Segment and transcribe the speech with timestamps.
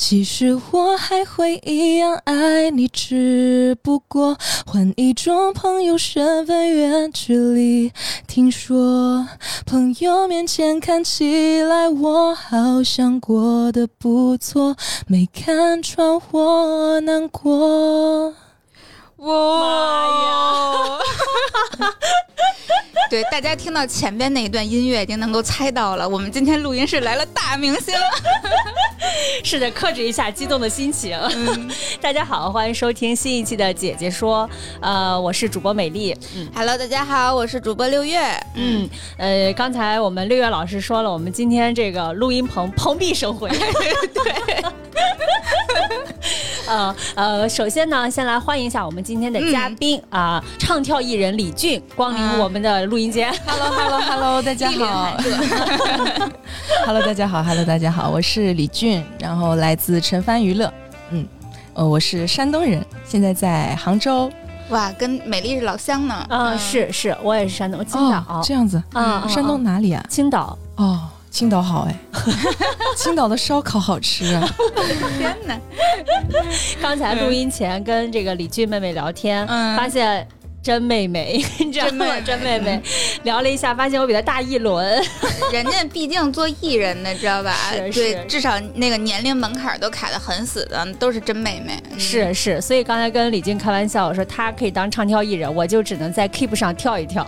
[0.00, 4.34] 其实我还会一样爱你，只不过
[4.66, 7.92] 换一种朋友身份，远距离。
[8.26, 9.28] 听说
[9.66, 14.74] 朋友面前看起来我好像过得不错，
[15.06, 18.34] 没看穿我难过。
[19.20, 20.98] 哇！
[23.10, 27.94] 对，大家听到前边那一段音乐，已经能够猜到了，我们今天录音室来了大明星。
[29.44, 31.18] 是的克制一下激动的心情。
[32.00, 34.48] 大家好，欢迎收听新一期的《姐姐说》。
[34.80, 36.16] 呃，我是主播美丽。
[36.36, 38.20] 嗯，Hello，大家好，我是主播六月。
[38.54, 43.50] 嗯，呃，刚才我们六月老师说了，我们今天这个录音棚蓬荜生辉。
[43.50, 44.32] 对。
[46.68, 53.28] 呃呃，首先呢，先来欢迎一下我们今天的嘉宾啊，唱跳艺人李俊光临我们的录音间。
[53.44, 55.16] Hello，Hello，Hello，大家好。
[56.86, 57.42] Hello，大家好。
[57.42, 60.72] Hello，大家好，我是李俊，然后来自陈帆娱乐。
[61.10, 61.26] 嗯，
[61.74, 64.30] 呃，我是山东人，现在在杭州。
[64.68, 66.14] 哇，跟美丽是老乡呢。
[66.28, 68.40] 啊，是是，我也是山东青岛。
[68.44, 70.06] 这样子啊，山东哪里啊？
[70.08, 70.56] 青岛。
[70.76, 71.00] 哦。
[71.30, 71.94] 青岛好哎，
[72.96, 74.48] 青岛的烧烤好吃啊！
[75.16, 75.58] 天哪！
[76.82, 80.26] 刚才录音前跟这个李俊妹妹聊天，发现
[80.60, 82.20] 真妹妹， 你知道吗？
[82.20, 82.82] 真妹妹
[83.22, 85.02] 聊了一下，发现我比她大一轮。
[85.52, 87.54] 人家毕竟做艺人的，知道吧？
[87.92, 91.80] 对，至少那个年龄门槛都卡的很死的，都是真妹妹。
[91.96, 97.24] 是是，所以刚才跟李俊开玩笑，我说他可以当唱跳艺人，我就只能在 Keep 上跳一跳。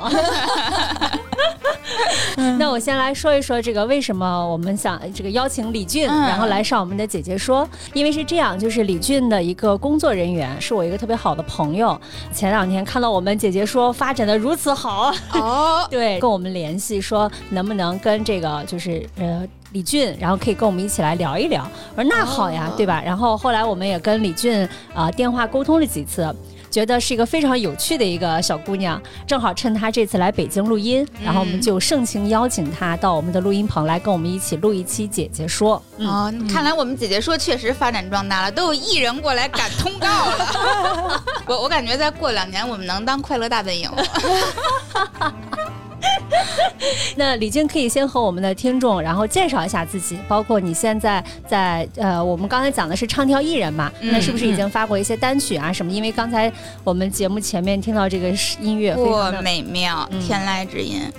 [2.58, 11.98] 那我先来说一说这个为什么我们想这个邀请李俊，然后来上我们的姐姐说，因为是这样，就是李俊的一个工作人员是我一个特别好的朋友，
[12.32, 23.02] 前两天看到我们姐姐说发展的如此好，哦， 对，跟我们联系说能不能跟这个就是呃李俊，然后可以跟我们一起来聊一聊，我说那好呀，对吧？
[23.04, 26.34] 然后后来我们也跟李俊啊电话沟通了几次。
[26.72, 35.80] 觉得是一个非常有趣的一个小姑娘，正好趁她这次来北京录音，然后我们就盛情邀请她到我们的录音棚来跟我们一起录一期《姐姐说》。
[36.04, 41.22] 哦，看来我们《姐姐说》确实发展壮大了，都有艺人过来赶通告了。
[41.46, 43.90] 我我感觉再过两年，我们能当《快乐大本营》。
[47.16, 55.92] 那李静可以先和我们的听众，然后介绍一下自己，包括你现在在呃，我们刚才讲的是唱跳艺人嘛，那是不是已经发过一些单曲啊什么？
[55.92, 56.52] 因为刚才
[56.84, 58.28] 我们节目前面听到这个
[58.60, 61.00] 音乐，非常的美妙，天籁之音。
[61.04, 61.12] 嗯，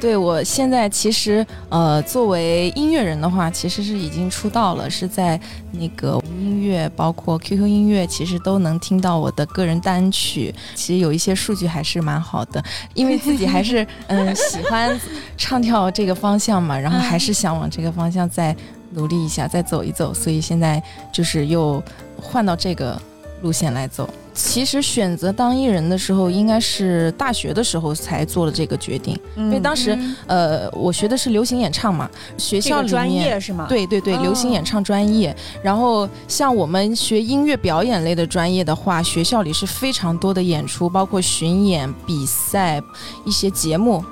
[0.00, 5.38] 对我现在其实呃，作为音乐人的话，其实是已经出道了，是在
[5.72, 10.54] 那个音乐，包括 QQ 音乐，其实都能听到我的个人单曲。
[10.74, 12.62] 其实有一些数据还是蛮好的，
[12.94, 14.98] 因为自己还是 嗯喜欢
[15.36, 18.54] 唱跳这个方向嘛，然后还是想往这个方向再
[18.92, 21.82] 努力一下，再走一走，所以现在就是又
[22.20, 23.00] 换到这个
[23.42, 24.08] 路线来走。
[24.38, 33.66] 其实选择当艺人的时候，应该是大学的时候才做了这个决定，因为当时呃，我学的是流行演唱嘛，学校里面专业是吗？
[33.68, 35.34] 对对对，流行演唱专业。
[35.60, 42.80] 然后像我们学音乐表演类的专业的话，学校里是非常多的演出，包括巡演、比赛、
[43.26, 44.04] 一些节目。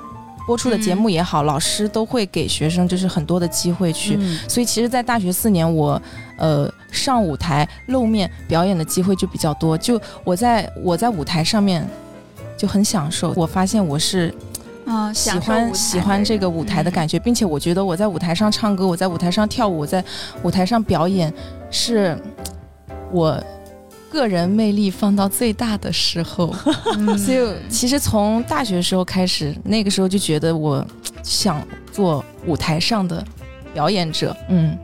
[0.45, 4.17] 播出的节目也好，老师都会给学生就是很多的机会去，
[4.47, 6.01] 所以其实，在大学四年，我
[6.37, 9.77] 呃上舞台露面表演的机会就比较多。
[9.77, 11.87] 就我在我在舞台上面
[12.57, 14.33] 就很享受，我发现我是
[14.85, 20.03] 啊喜欢喜欢这个舞台的感觉，并且我觉得我在舞台上唱歌，我在舞台上跳舞，我在
[20.41, 21.31] 舞台上表演
[21.69, 22.17] 是
[23.11, 23.41] 我。
[24.09, 26.51] 个人魅力放到最大的时候，
[27.19, 30.83] 所以其实从大学时候开始，那个时候就觉得我
[31.21, 31.61] 想
[31.91, 33.21] 做舞台上的
[33.73, 34.35] 表演者。
[34.47, 34.77] 嗯，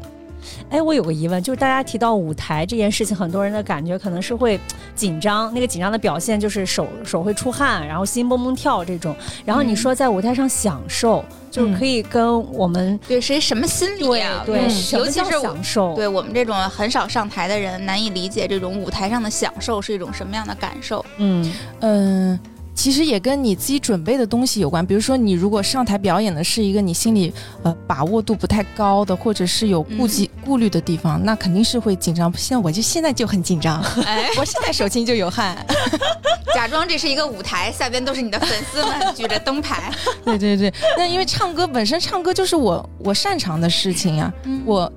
[0.74, 4.60] 哎，我有个疑问，就是大家提到舞台这件事情，很多人的感觉可能是会
[4.96, 9.16] 紧张，那个紧张的表现就是手手会出汗，然后心蹦蹦跳这种。
[9.46, 11.24] 然后你说在舞台上享受。
[11.54, 14.42] 就是可以跟我们对谁什么心理啊？
[14.44, 15.94] 对，尤其是享受。
[15.94, 21.06] 对我们这种很少上台的人，难以理解这种舞台上的享受是一种什么样的感受。
[21.18, 22.40] 嗯嗯。
[22.76, 32.34] 其实也跟你自己准备的东西有关，比如说你如果上台表演的是一个你心里呃把握度不太高的，或者是有顾忌顾虑的地方，那肯定是会紧张。
[32.36, 35.56] 现在我就现在就很紧张，哎， 我现在手心就有汗，
[36.54, 39.92] 假装这是一个舞台，下边都是你的粉丝们举着灯牌。
[40.26, 44.34] 对对对，那因为唱歌本身唱歌就是我我擅长的事情呀，
[44.66, 44.92] 我。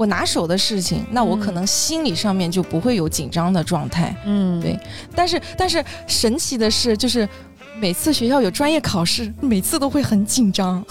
[0.00, 4.16] 我拿手的事情，那我可嗯能心理上面就不会有紧张的状态。
[4.24, 4.78] 嗯对
[5.14, 7.28] 但是但是神奇的是，就是
[7.76, 10.82] 每次学校有专业考试，每次都会很紧张，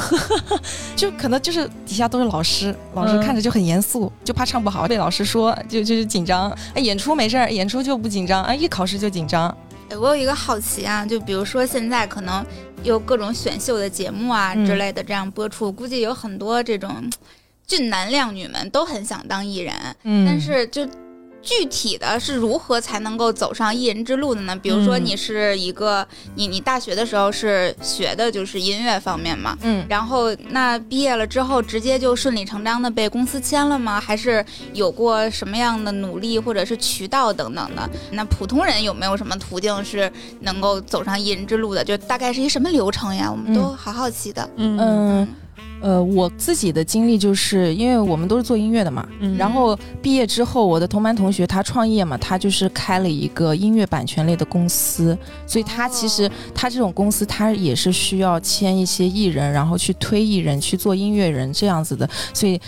[0.96, 6.56] 就可能就是底下都是老师，老师嗯看着就很严肃，就怕唱不好被老师说，就就是紧张。
[6.76, 9.50] 哎，演出没事儿，演出就不紧张，啊，一考试就紧张。
[9.90, 12.46] 哎我有一个好奇啊，就比如说现在可能
[12.84, 17.10] 有各种选秀的节目啊嗯之类的这样播出，估计有很多这种嗯
[17.70, 19.74] 俊男靓女们都很想当艺人，
[20.04, 20.86] 嗯但是就
[21.42, 24.56] 具体的是如何才能够走上艺人之路的呢？
[24.56, 26.06] 比如说嗯你是一个，
[26.36, 34.02] 你你大学的时候是学的就是音乐方面嘛，嗯然后那毕业了之后直接就顺理成章的被公司签了吗？
[34.02, 34.44] 还是
[34.74, 37.88] 有过什么样的努力或者是渠道等等的？
[38.12, 40.12] 那普通人有没有什么途径是
[40.42, 41.86] 能够走上艺人之路的？
[41.86, 43.30] 就大概是一什么流程呀？
[43.32, 44.50] 我们都嗯好好奇的。
[44.58, 45.28] 嗯嗯
[45.82, 55.18] 呃，我自己的经历就是因为我们都是做音乐的嘛，嗯然后毕业之后，我的同班同学他创业嘛，他就是开了一个音乐版权类的公司，
[55.48, 62.60] 所以他其实、哦他这种公司，他也是需要签一些艺人，然后去推艺人去做音乐人这样子的，所以。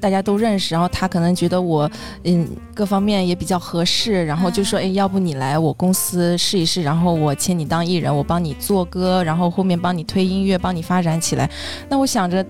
[0.00, 1.88] 大家都认识，然后他可能觉得我，
[2.24, 11.48] 嗯，各方面也比较合适，然后就说，哎，要不你来我公司试一试，然后我签你当艺人，我帮你做歌，然后后面帮你推音乐，帮你发展起来。
[11.88, 12.44] 那我想着，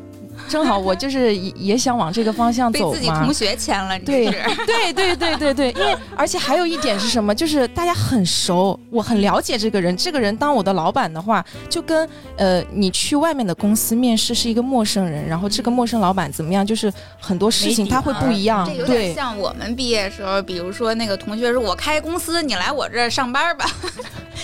[0.50, 2.94] 正好我就是也也想往这个方向走嘛。
[2.94, 4.32] 自己同学签了，你对是
[4.66, 19.14] 对对对对对，因为而且还有一点是什么，就是大家很熟，我很了解这个人，这个人当我的老板的话，就跟呃你去外面的公司面试是一个陌生人，然后这个陌生老板怎么样，就是很多事情他会不一样这，有点对。
[19.14, 23.64] 像我们毕业的时候，比如说那个同学说：“我开公司，你来我这儿上班吧。”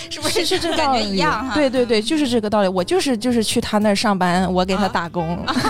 [0.09, 1.49] 是不是是这个感觉道理，一样？
[1.53, 2.67] 对对对，就是这个道理。
[2.67, 5.37] 我就是就是去他那儿上班，我给他啊打工。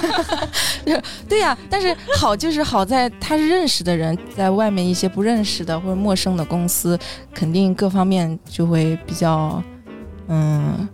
[1.27, 6.97] 对呀、但是好就是好在他是认识的人，在外面一些不认识的或者陌生的公司，
[7.33, 9.61] 肯定各方面就会比较
[10.27, 10.87] 嗯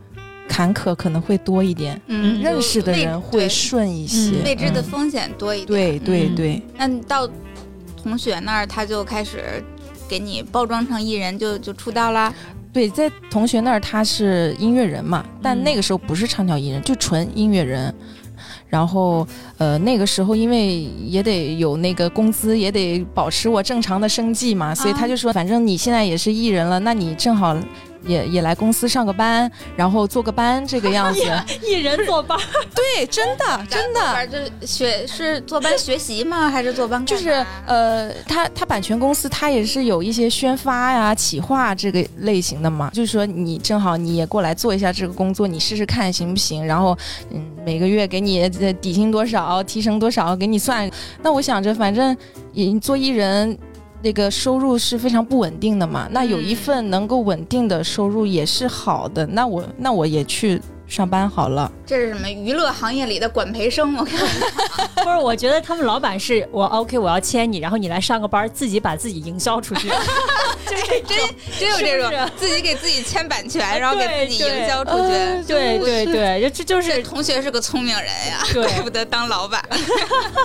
[0.47, 1.99] 坎坷，可能会多一点。
[2.07, 5.67] 嗯，认识的人会顺一些，未知的嗯风险多一点。
[5.67, 7.29] 对对嗯对，那你到
[8.01, 9.63] 同学那儿，他就开始
[10.07, 12.33] 给你包装成艺人，就就出道啦。
[12.71, 17.93] 对，在同学那儿他是音乐人嘛，但嗯那个时候不是唱跳艺人，就纯音乐人。
[18.73, 19.25] 然后，
[19.59, 27.55] 呃，那个时候因为也得有那个工资，也得保持我正常的生计嘛，所以他就说，反正你现在也是艺人了，那你正好
[28.05, 31.21] 也也来公司上个班，然后做个班这个样子。
[31.65, 32.37] 一人做班，
[32.75, 34.27] 对，真的真的。
[34.27, 36.49] 的，就是学是坐班学习吗？
[36.49, 37.05] 还是坐班？
[37.05, 46.65] 就是呃，他他版权公司他也是有一些宣发呀、企划这个类型的嘛，就是说你正好你也过来做一下这个工作，你试试看行不行？
[46.65, 46.97] 然后
[47.31, 50.89] 嗯，每个月给你呃底薪多少，提成多少，给你算。
[51.21, 52.15] 那我想着反正
[52.51, 53.57] 也做艺人。
[54.03, 61.71] 那个收入是非常不稳定的嘛，那有一份能够稳定的收入也是好的，那我那我也去上班好了。
[61.85, 63.95] 这是什么娱乐行业里的管培生？
[63.95, 64.19] 我看
[65.03, 65.17] 不是？
[65.17, 69.89] 我觉得他们老板是我 OK，我要签你，然后你来上个班，自己把自己营销出去，
[70.65, 71.17] 就是真
[71.59, 75.43] 真有这种是是自己给自己签版权，然后给自己营销出呃去。
[75.53, 79.63] 对对对，就这就这是同学是个聪明人呀，对怪不得当老板。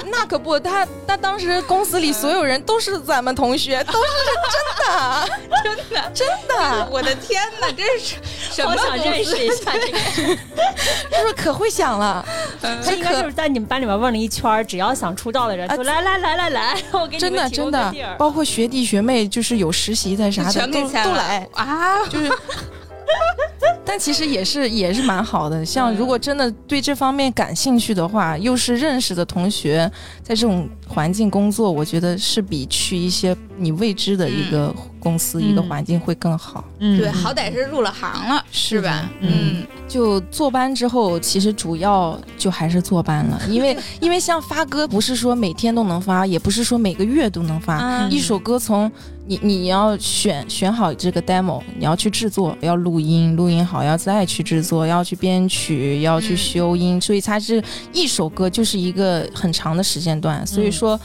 [0.06, 4.08] 那可不，他他当时公司里所有人都是咱们同学，都是
[5.62, 8.16] 真的，真的真的，我的天哪，这是
[8.50, 9.98] 什么好想认识一下这个。
[11.10, 12.24] 他 说可会想了，
[12.60, 22.04] 他应该就是在你们班里面问了一圈，只要想出道的人，啊就来来来来来，我给你真的们提供真的个地儿，包括学弟学妹，就是有实习的啥的，都都来，啊！
[22.08, 22.30] 就是。
[23.84, 29.90] 但其实也是也是蛮好的，像如果真的对这方面感兴趣的话，又是认识的同学，
[30.22, 35.68] 在这种环境工作，我觉得是比去一些你未知的一个公司、一个嗯。
[35.68, 36.64] 环境会更好。
[36.78, 36.98] 嗯。
[36.98, 39.10] 对，好歹是入了行了，是吧？
[39.20, 39.30] 嗯。
[39.60, 47.74] 嗯，就坐班之后，其实主要就还是坐班了， 因为因为像发歌，不是说每天都能发，也不是说每个月都能发。
[47.76, 48.90] 啊一首歌从
[49.26, 56.36] 你你要选选好这个 demo，你要去制作，要录音，录音好要再去制作，要去编曲，要去嗯。
[56.36, 57.62] 修音，所以它是
[57.92, 60.46] 一首歌就是一个很长的时间段。
[60.46, 60.98] 所以说，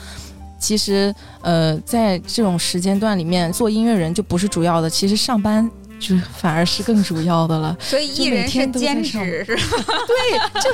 [0.58, 5.70] 其实呃，在这种时间段里面，做音乐人就不是主要的，其实上班
[6.06, 7.76] 就反而是更主要的了。
[7.80, 9.84] 所以艺人是兼职是吧？
[10.06, 10.70] 对，就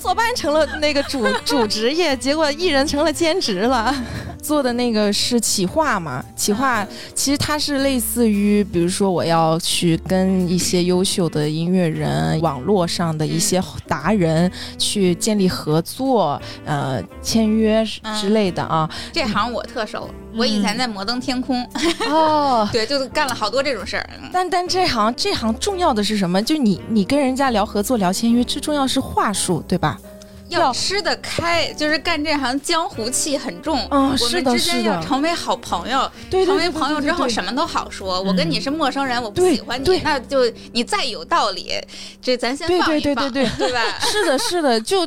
[0.00, 3.94] 坐班成了那个主主职业，结果艺人成了兼职了。
[4.42, 17.82] 做的那个是企划嘛，企划其实它是类似于，比如说我要去跟一些优秀的音乐人、网络上的一些达人去建立合作，呃，签约
[18.20, 18.86] 之类的啊。
[19.14, 21.66] 这行我特熟，我以前在摩登天空，
[22.08, 24.08] 哦， 对，就干了好多这种事儿。
[24.32, 26.42] 但但这行这行重要的是什么？
[26.42, 29.98] 就你你跟人家聊合作、聊签约，最重要是话术，对吧？
[30.48, 33.86] 要吃得开，就是干这行江湖气很重。
[33.90, 35.00] 嗯，是的，是要。
[35.02, 38.20] 成为好朋友，对成为朋友之后什么都好说。
[38.22, 40.38] 我跟你是陌生人，我不喜欢你，那就
[40.72, 41.72] 你再有道理，
[42.20, 43.80] 这咱先放一放，对 对吧？
[44.00, 45.06] 是的，是的，就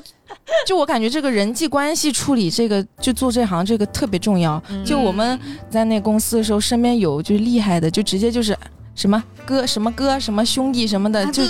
[0.66, 4.62] 就我感觉这个人际关系处理，这个就做这行这个特别重要。
[4.86, 5.40] 就我们
[5.70, 8.58] 在那公司的时候，身边有就厉害的，就直接就是。
[8.98, 11.44] 什么哥什么哥什么兄弟什么的，就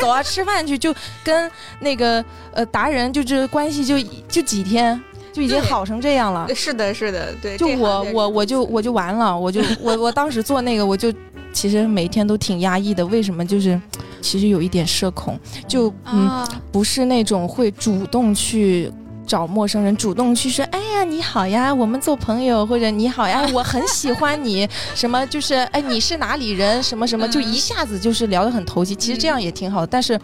[0.00, 0.94] 走啊吃饭去，就
[1.24, 4.98] 跟那个呃达人就这关系就就几天
[5.32, 6.48] 就已经好成这样了。
[6.54, 7.58] 是的，是的，对。
[7.58, 11.12] 就我我我就我就完了，我就我我当时做那个，我就
[11.52, 13.04] 其实每天都挺压抑的。
[13.06, 13.44] 为什么？
[13.44, 13.78] 就是
[14.22, 18.90] 其实有一点社恐，就嗯不是那种会主动去。
[19.28, 28.96] 找陌生人主动去说，哎呀，你好呀，我们做朋友，或者你好呀， 我很喜欢你，什么就是，哎，你是哪里人，什么什么，就一下子就是聊得很投机。
[28.96, 30.18] 其实这样也挺好，但是，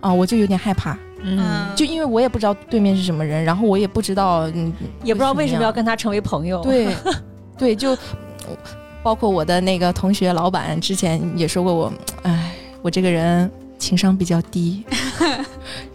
[0.00, 4.70] 啊，我就有点害怕，嗯，就因为我也不知道对面是什么人，然后我也不知道，嗯，
[5.02, 6.60] 也不知道为什么要跟他成为朋友。
[6.62, 6.94] 对，
[7.56, 7.96] 对，就
[9.02, 11.92] 包括我的那个同学老板之前也说过我，
[12.22, 14.84] 哎，我这个人情商比较低。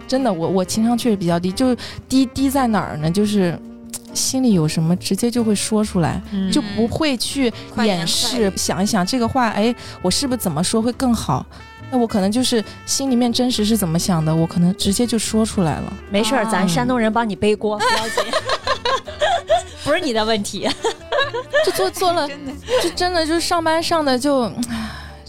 [0.07, 1.75] 真的，我我情商确实比较低，就
[2.07, 3.11] 低低在哪儿呢？
[3.11, 3.57] 就是
[4.13, 6.21] 心里有什么，直接就会说出来，
[6.51, 7.51] 就不会去
[7.83, 8.51] 掩饰。
[8.55, 11.45] 想一想这个话，哎，我是不是怎么说会更好？
[11.89, 15.93] 那我可能就是心里面真实是怎么想的，我可能直接就说出来了。
[16.09, 18.23] 没事儿，咱山东人帮你背锅，不要紧，
[19.85, 20.67] 不是你的问题。
[21.65, 22.27] 就做做了，
[22.83, 24.51] 就真的就上班上的就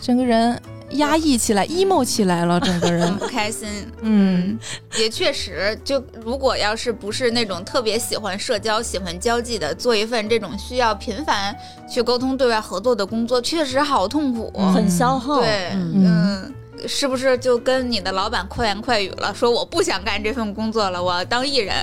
[0.01, 0.61] 整个人。
[0.93, 3.69] 压抑起来，emo 起来了，整个人 不开心。
[4.01, 4.59] 嗯，
[4.99, 11.55] 也确实，就如果要是不是那种特别喜欢社交、喜欢交际的，做一份这种需要频繁
[11.89, 15.41] 去沟通、对外合作的工作，确实好痛苦，很消耗。
[15.41, 16.53] 对，嗯，
[16.87, 21.75] 是不是就跟你的老板快言快语了，说我不想干这份工作了，我要当艺人？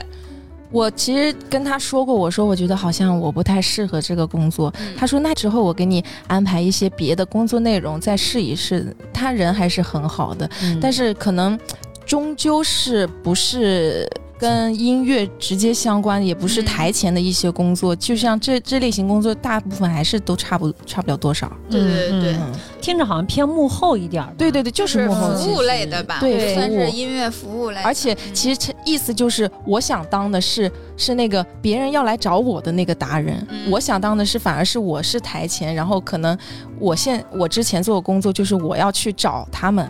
[0.75, 4.73] 我其实跟他说过，我说我觉得好像我不太适合这个工作。
[4.97, 8.93] 他说那之后我给你安排一些别的工作内容，再试一试。
[9.13, 10.49] 他人还是很好的，
[10.81, 11.57] 但是可能
[12.05, 14.05] 终究是不是。
[14.45, 21.51] 跟音乐直接相关，也不是台前的一些工作，就像这这类型工作，大部分还是都差不差不了多少。
[21.67, 22.35] 对对对，
[22.79, 24.23] 听着好像偏幕后一点。
[24.37, 26.19] 对对对，就是幕后服务类的吧？
[26.19, 27.81] 对，算是音乐服务类。
[27.81, 33.35] 而且其实意思就是，我想当的是是那个别人要来找我的那个达人，
[33.67, 36.37] 我想当的是反而是我是台前，然后可能
[36.79, 39.89] 我现我之前做的工作就是我要去找他们。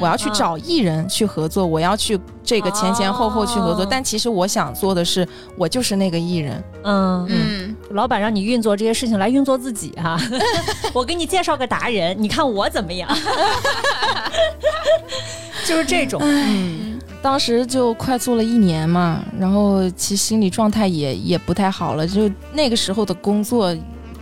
[0.00, 6.62] 我要去找艺人去合作，我要去这个前前后后去合作，但其实我想做的是，我就是那个艺人。
[6.84, 10.18] 嗯嗯，老板让你运作这些事情来运作自己哈，
[10.94, 13.08] 我给你介绍个达人，你看我怎么样？
[15.66, 16.20] 就是这种。
[16.22, 23.76] 嗯，当时就快做了一年嘛，然后其实心理状态也也不太好了，就那个时候的工作。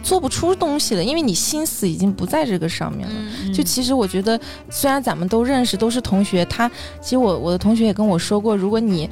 [0.04, 3.14] 做不出东西了，因为你心思已经不在这个上面了。
[3.52, 4.38] 就其实我觉得，
[4.70, 6.70] 虽然咱们都认识，都是同学，他
[7.00, 9.08] 其实我我的同学也跟我说过，如果你。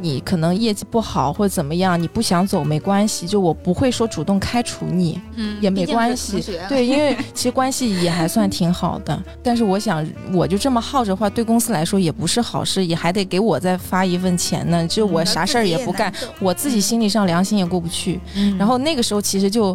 [0.00, 9.18] 你可能业绩不好或者怎么样，你不想走没关系，就我不会说主动开除你，嗯，也没关系， 对，因为其实关系也还算挺好的。
[9.42, 14.86] 但是我想，我就这么耗着话，对公司来说也不是好事，也还得给我再发一份钱呢。
[14.86, 18.20] 就我啥事儿也不干，我自己心理上良心也过不去。
[18.58, 19.74] 然后那个时候其实就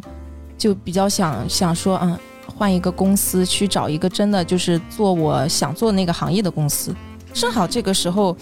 [0.59, 6.93] 就比较想想说，嗯，换一个公司去找一个真的就是做我想做那个行业的公司。
[7.33, 8.37] 正好这个时候。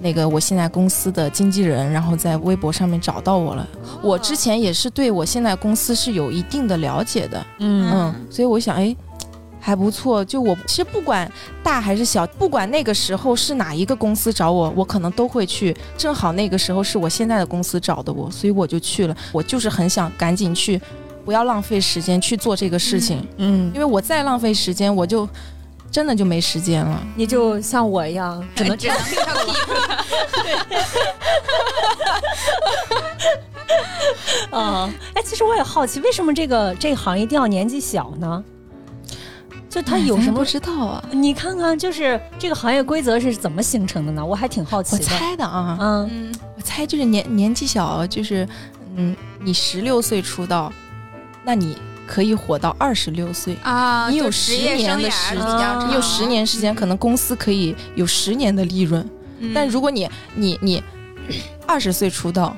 [0.00, 3.66] 那个我现在公司的经纪人，然后在微博上面找到我了。
[4.02, 8.94] 我之前也是对我现在公司是有一定的了解的，嗯嗯，所以我想，哎，
[9.58, 10.22] 还不错。
[10.22, 11.30] 就我其实不管
[11.62, 15.74] 大还是小，不管那个时候是哪一个公司找我，我可能都会去。
[15.96, 19.16] 正好那个时候是我现在的公司找的我，所以我就去了。
[19.32, 20.78] 我就是很想赶紧去，
[21.24, 25.28] 不要浪费时间去做这个事情，嗯，因为我再浪费时间，我就。
[25.90, 29.72] 真的就没时间了，你就像我一样，只能只能跳衣服。
[34.50, 38.42] 啊， 哎，其实我也好奇，为什么这个这个行业一定要年纪小呢？
[39.70, 41.04] 就他有什么不知道啊？
[41.12, 44.26] 你看看，就是这个行业规则是怎么形成的呢？
[44.26, 45.04] 我还挺好奇的。
[45.04, 48.44] 我猜的啊，嗯，我猜就是年年纪小，就是
[48.96, 50.72] 嗯，你十六岁出道，
[51.44, 53.56] 那你可以火到二十六岁。
[53.62, 59.08] 啊，你有就职业10年的时间长，你有十年时间，可能公司可以有十年的利润。
[59.40, 60.82] 嗯，但如果你你你
[61.66, 62.56] 二十岁出道，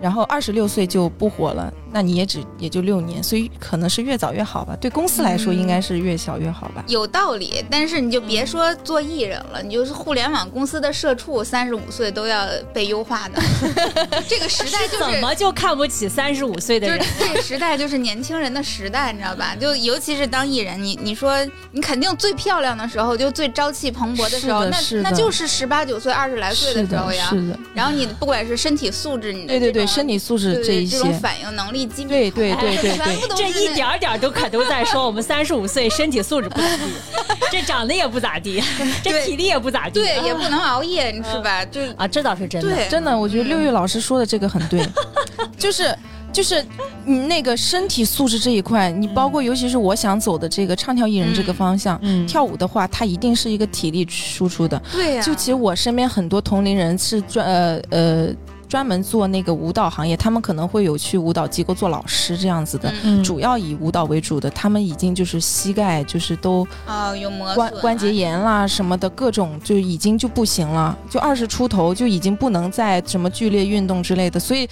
[0.00, 4.76] 然后二十六岁就不火了，那你也只也就六年，所以可能是越早越好吧。
[4.80, 6.82] 对公司来说，嗯应该是越小越好吧。
[6.88, 13.40] 有道理，但是你就别说做艺人了，你就是互联网公司的社畜，三十五岁都要被优化的。
[14.26, 17.08] 这个时代就是怎么就看不起三十五岁的就是人？
[17.18, 19.54] 这个时代就是年轻人的时代，你知道吧？
[19.54, 21.36] 就尤其是当艺人，你你说
[21.70, 27.26] 你肯定最漂亮的时候，就最朝气蓬勃的时候，那那就是十八九岁、二十来岁的时候呀。
[27.28, 36.82] 是的，然后你不管是身体素质，你的对对对，身体素质这一些，这种反应能力、对对对对对，这一点儿点儿都可都在说我们三十五岁身体素质不咋地，
[37.50, 38.62] 这长得也不咋地，
[39.02, 41.64] 这体力也不咋地，对，也不能熬夜，你是吧？
[41.64, 42.88] 就啊，这倒是真的。
[42.88, 44.86] 真的，我觉得六月老师说的这个很对，
[45.58, 45.96] 就是
[46.32, 46.64] 就是
[47.04, 51.98] 你那个身体素质这一块，你包括尤其是我想走的这个唱跳艺人这个方向。
[52.02, 54.80] 嗯，跳舞的话，它一定是一个体力输出的。
[54.92, 58.28] 对呀、就其实我身边很多同龄人是专呃呃
[58.72, 62.90] 专门做那个舞蹈行业，他们可能会有去舞蹈机构做老师这样子的，
[63.22, 68.10] 主要以舞蹈为主的，他们已经就是膝盖就是都啊、有磨、关关节。
[68.10, 74.66] 炎啦什么的各种就已经就不行了，就二十出头就已经不能再什么剧烈运动之类的，所以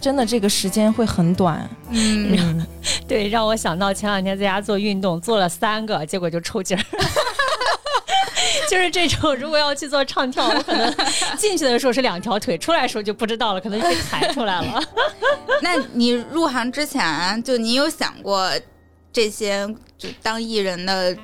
[0.00, 1.68] 真的这个时间会很短。
[1.90, 2.66] 嗯，嗯，
[3.06, 6.82] 对，让我想到前两天在家做运动，做了三个，结果就抽筋儿。
[8.70, 10.94] 就是这种，如果要去做唱跳，我可能
[11.38, 14.82] 进去的时候是两条腿，出来的时候就不知道了，可能就被抬出来了。
[15.62, 18.50] 那你入行之前，就你有想过
[19.12, 19.66] 这些
[19.98, 21.16] 就当艺人的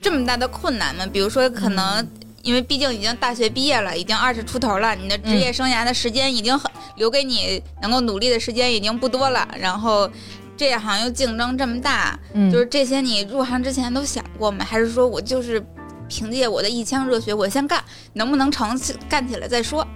[0.00, 1.06] 这么大的困难吗？
[1.12, 2.06] 比如说，可能
[2.42, 10.10] 因为毕竟已经大学毕业了，已经二十出头了，你的职业生涯的时间已经很留给你能够努力的时间已经不多了，然后。
[10.56, 14.66] 这一行又竞争这么大，嗯就是这些你入行之前都想过吗？
[14.68, 15.64] 还是说我就是
[16.08, 17.82] 凭借我的一腔热血，我先干，
[18.14, 19.86] 能不能成干起来再说？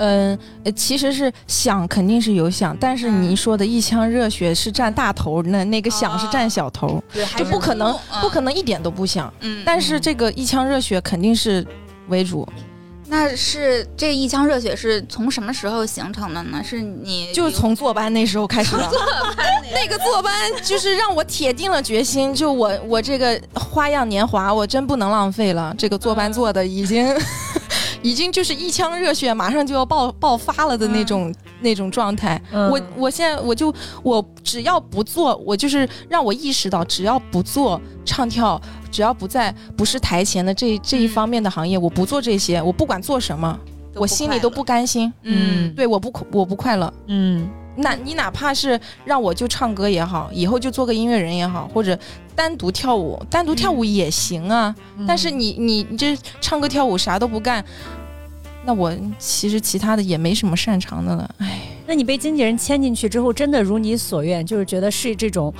[0.00, 7.02] 嗯，呃其实是想肯定是有想，但是你嗯说的一腔热血是占大头，那那个想是占哦小头，
[7.36, 9.32] 就不可能嗯不可能一点都不想。
[9.40, 11.66] 嗯，但是这个一腔热血肯定是
[12.06, 12.48] 为主，
[13.08, 16.62] 那是这一腔热血是从什么时候形成的呢？
[16.62, 18.90] 是你就从坐班那时候开始了。
[19.72, 25.74] 那个坐班就是让我铁定了决心，就我我这个花样年华，我真不能浪费了。
[25.78, 27.06] 这个坐班做的已经。
[28.00, 32.40] 已经就是一腔热血，马上就要爆爆发了的那种、那种状态。
[32.52, 43.58] 嗯我我现在我就我只要不做，我就是让我意识到，只要不做唱跳，只要不在不是台前的这这一方面的行业，我不做这些，我不管做什么，
[43.94, 45.12] 我心里都不甘心。
[45.22, 46.92] 嗯对，我不我不快乐。
[47.06, 47.48] 嗯
[47.80, 51.96] 那你哪怕是让我就唱歌也好，以后就做个音乐人也好，或者
[52.34, 54.74] 单独跳舞，单独跳舞也行啊。
[55.06, 57.64] 但是你你你这唱歌跳舞啥都不干，
[58.64, 61.30] 那我其实其他的也没什么擅长的了。
[61.38, 65.54] 唉，那你被经纪人牵进去之后，真的如你所愿，就是觉得是这种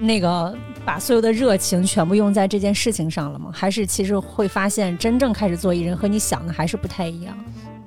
[0.00, 0.54] 那个
[0.86, 3.50] 把所有的热情全部用在这件事情上了吗？
[3.52, 7.36] 还是其实会发现真正开始做艺人和你想的还是不太一样？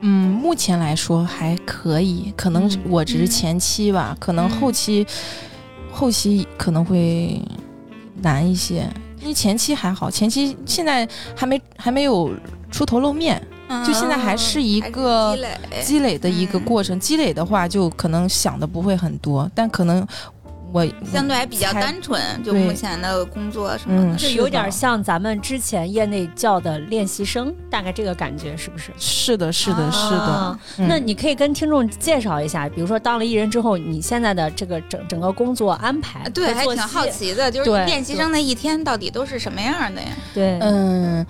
[0.01, 5.07] 嗯，目前来说还可以，可能嗯我只是前期吧，可能后期、
[5.89, 7.41] 后期可能会
[8.21, 8.87] 难一些，
[9.21, 12.33] 因为前期还好，前期现在还没还没有
[12.69, 16.99] 出头露面，嗯就现在还是一个积累积累的一个嗯过程。
[16.99, 20.05] 积累的话，就可能想的不会很多，但可能
[20.71, 24.13] 我相对还比较单纯，就目前的工作什么的。
[24.13, 28.91] 嗯就是有点像咱们之前业内叫的练习生，大概这个感觉是不是？
[28.97, 30.17] 是的，是的，是的。
[30.19, 40.07] 啊嗯那你可以跟听众介绍一下，比如说当了艺人之后，你现在的这个整整个工作安排啊，对，还挺好奇的，就是练习生的一天到底都是什么样的呀？
[40.33, 41.25] 对，嗯，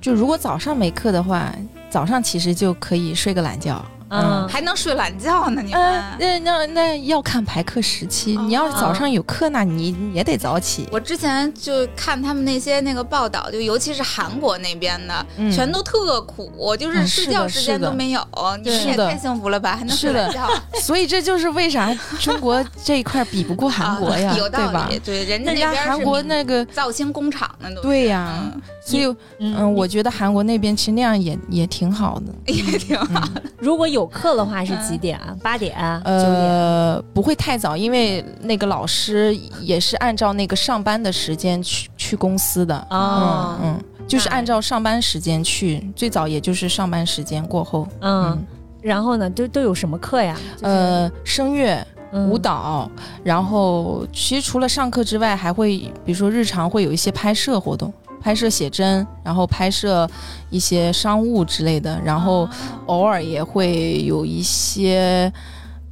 [0.00, 1.52] 就如果早上没课的话，
[1.94, 3.80] 早上其实就可以睡个懒觉。
[4.10, 5.62] 嗯，还能睡懒觉呢？
[5.62, 8.36] 你呃们？，那那那要看排课时期。
[8.36, 10.88] 你要是早上有课，那你你也得早起。
[10.92, 18.20] 我之前就看他们那些那个报道，就尤其是韩国那边的，嗯全都特苦，就是嗯睡觉时间都没有。
[18.62, 20.48] 你们是的也太幸福了吧，还能睡懒觉？
[20.80, 24.98] 所以这就是为啥中国这一块比不过韩国呀，啊有道对吧理。？
[24.98, 32.26] 对，人家那边韩国那个，造星工厂呢，都是对呀嗯所以嗯，我觉得韩国那边其实那样也也挺好的。
[32.52, 33.28] 也挺好。
[33.58, 35.34] 如果有课的话是几点啊？
[35.42, 35.74] 八点？
[36.04, 42.76] 呃，不会太早，因为那个老师也是按照那个上班的时间去去公司的。
[42.90, 47.88] 哦嗯嗯，就是按照上班时间去，最早也就是上班时间过后。
[48.02, 48.38] 嗯，
[48.82, 50.36] 然后呢，都都有什么课呀？
[50.60, 52.90] 就是呃，声乐、嗯舞蹈，
[53.24, 57.92] 然后其实除了上课之外，还会比如说日常会有一些拍摄活动，
[58.24, 60.08] 拍摄写真，然后拍摄
[60.48, 62.48] 一些商务之类的，然后
[62.86, 65.30] 偶尔也会有一些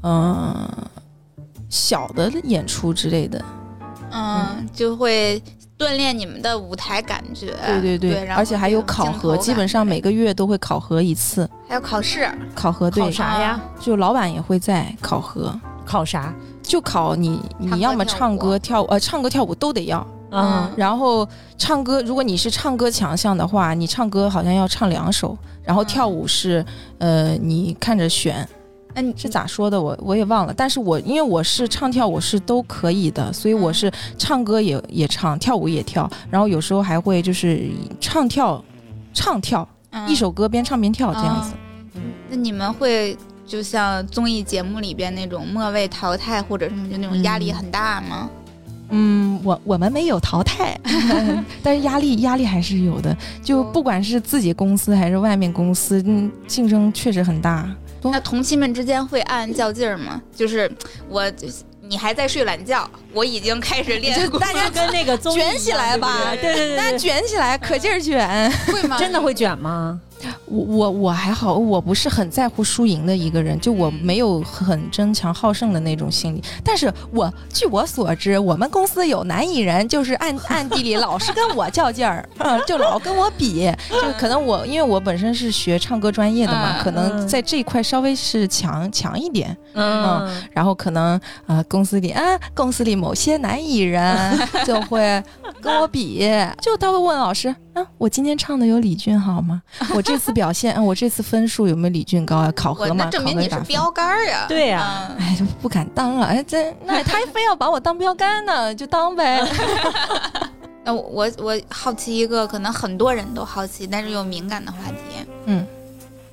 [0.02, 0.66] 嗯、
[1.68, 3.44] 小的演出之类的。
[4.10, 5.42] 嗯，就会
[5.78, 7.54] 锻炼你们的舞台感觉。
[7.66, 11.46] 对对对，而且还有考核，基本上每个月都会考核一次。
[11.68, 13.60] 还有考试，考核对考，啥呀？
[13.78, 16.32] 就老板也会在考核，考啥？
[16.62, 20.06] 就考你你要么唱歌跳舞呃唱歌跳舞都得要。
[20.32, 26.64] 嗯嗯然后唱歌，如果你是唱歌强项的话，你唱歌好像要唱两首，然后嗯跳舞是，
[26.98, 28.48] 呃，你看着选，
[28.94, 29.80] 那你是咋说的？
[29.80, 30.52] 我我也忘了。
[30.52, 38.62] 但是我因为我是唱跳我是都可以的，所以我是唱歌也也唱，跳舞也跳，然后有时候还会就是唱跳，
[39.14, 41.52] 唱跳嗯一首歌边唱边跳这样子。
[42.30, 43.16] 那你们会
[43.46, 48.30] 就像综艺节目里边那种末位淘汰或者什么，就那种压力很大吗？
[48.30, 48.41] 嗯，
[49.42, 50.78] 我我们没有淘汰，
[51.62, 53.16] 但是压力压力还是有的。
[53.42, 57.68] 就不管是自己公司还是外面公司，嗯，竞争确实很大。
[58.02, 60.20] 那同期们之间会暗暗较劲儿吗？
[60.34, 60.70] 就是
[61.08, 61.24] 我，
[61.88, 68.50] 你还在睡懒觉，我已经开始练就大家跟那个 卷起来吧对对对对大家卷起来，可劲儿卷。
[68.66, 68.96] 会吗？
[68.98, 70.00] 真的会卷吗？
[70.46, 76.42] 我我我还好，我不是很在乎输赢的一个人，就我没有很争强好胜的那种心理。
[76.64, 83.70] 但是我据我所知，我们公司有男艺人，就是暗 暗地里老是跟我较劲儿，嗯，就老跟我比。
[83.90, 89.56] 就可能我因为我本身是学唱歌专业的嘛，嗯可能在这一块稍微是强强一点。
[89.74, 92.22] 嗯，然后可能呃公司里啊
[92.54, 95.22] 公司里某些男艺人 就会
[95.60, 96.28] 跟我比，
[96.60, 99.62] 就他会问老师啊，我今天唱的有李俊好吗？
[99.94, 102.52] 我这次表现，嗯，我这次分数有没有李俊高啊？
[102.54, 103.58] 考核嘛，那证明你是。
[103.60, 104.46] 标杆儿呀。
[104.48, 109.42] 对呀嗯哎，就不敢当了，哎，这那他非要把我当标杆呢，就当呗。
[110.84, 115.26] 那我我我好奇一个可能很多人都好奇，但是又敏感的话题。
[115.46, 115.64] 嗯，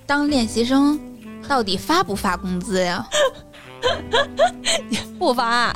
[0.05, 0.99] 当练习生
[1.47, 3.05] 到底发不发工资呀？
[5.19, 5.73] 不发，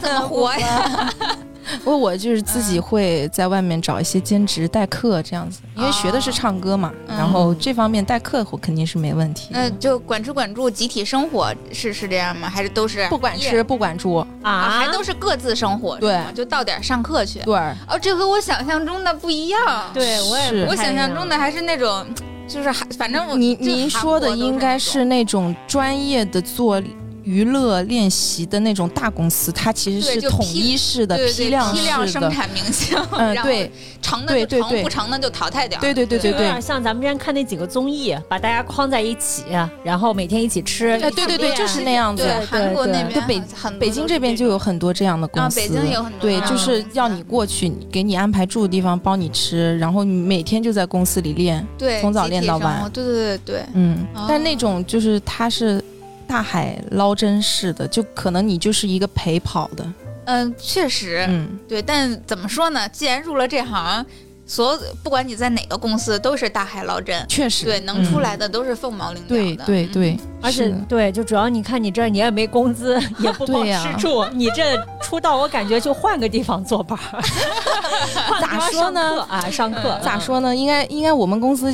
[0.00, 1.12] 怎么活呀？
[1.84, 9.48] 不过我就是自己会在外面找一些兼职代课这样子，因为学的是唱歌嘛，嗯然后这方面代课我肯定是没问题。
[9.50, 12.48] 那就管吃管住，集体生活是是这样吗？
[12.48, 14.26] 还是都是不管吃不管住，啊？
[14.42, 15.96] 啊，还都是各自生活？
[15.98, 17.40] 对就到点上课去。
[17.40, 17.56] 对。
[17.88, 19.60] 哦，这和我想象中的不一样。
[19.92, 22.06] 对我也是我想象中的还是那种，
[22.48, 26.80] 就是还反正我您您说的应该是那种专业的做
[27.24, 32.06] 娱乐练习的那种大公司，它其实是统一式的、批量批量。
[32.06, 33.70] 生产明星，嗯， 对
[34.02, 35.78] 长的就成，对对对不长的就淘汰掉。
[35.80, 36.60] 对对对对对有点。
[36.60, 39.44] 像咱们之前看那几个综艺，把大家框在一起，
[39.84, 40.88] 然后每天一起吃。
[40.88, 42.26] 哎，对对对，就是那样子。
[42.50, 43.42] 韩国那边北
[43.78, 55.82] 北京这边就有很多这样的公司，啊北京有很多对，嗯就是要你过去，给你安排住的地方，包你吃，然后你每天就在公司里练，对从早练到晚对对对对，嗯哦，但那种就是它是
[56.30, 59.84] 大海捞针似的，就可能你就是一个陪跑的，
[60.26, 62.88] 嗯，确实嗯，对，但怎么说呢？
[62.90, 64.06] 既然入了这行，
[64.46, 67.26] 所有不管你在哪个公司，都是大海捞针。
[67.28, 69.64] 确实，对，能出嗯来的都是凤毛麟角对的。
[69.64, 77.20] 嗯对对，而且对，就主要你看你这儿你也没工资，也不包对呀吃住， 你这出道我感觉就换个地方坐班儿，
[78.28, 80.16] 换个地方咋说呢啊，上课嗯咋？
[80.16, 80.54] 说呢？
[80.54, 81.72] 应该应该我们公司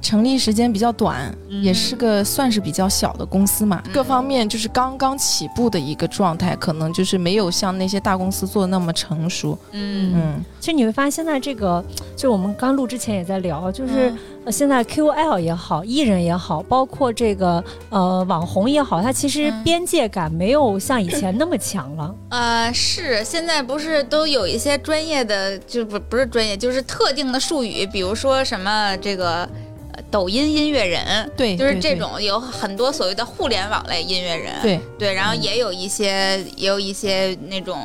[0.00, 9.58] 成立时间比较短，嗯也是个算是比较小的公司嘛，嗯各方面就是刚刚起步的一个状态，可能就是没有像那些大公司做的那么成熟。
[9.72, 11.84] 嗯嗯，其实你会发现现在这个，
[12.16, 14.12] 就我们刚录之前也在聊，就是。
[14.50, 22.12] 现在 QL 也好，艺人也好，包括这个呃网红也好，它其实嗯边界感没有像以前那么强了。
[22.30, 29.48] 呃，是现在不是都有一些专业的，就不不是专业，就是特定的术语，比如说什么这个。
[29.92, 34.80] 呃抖音音乐人，对，就是这种有很多所谓的互联网类音乐人，对。
[34.98, 37.80] 对，然后嗯也有一些也有一些那种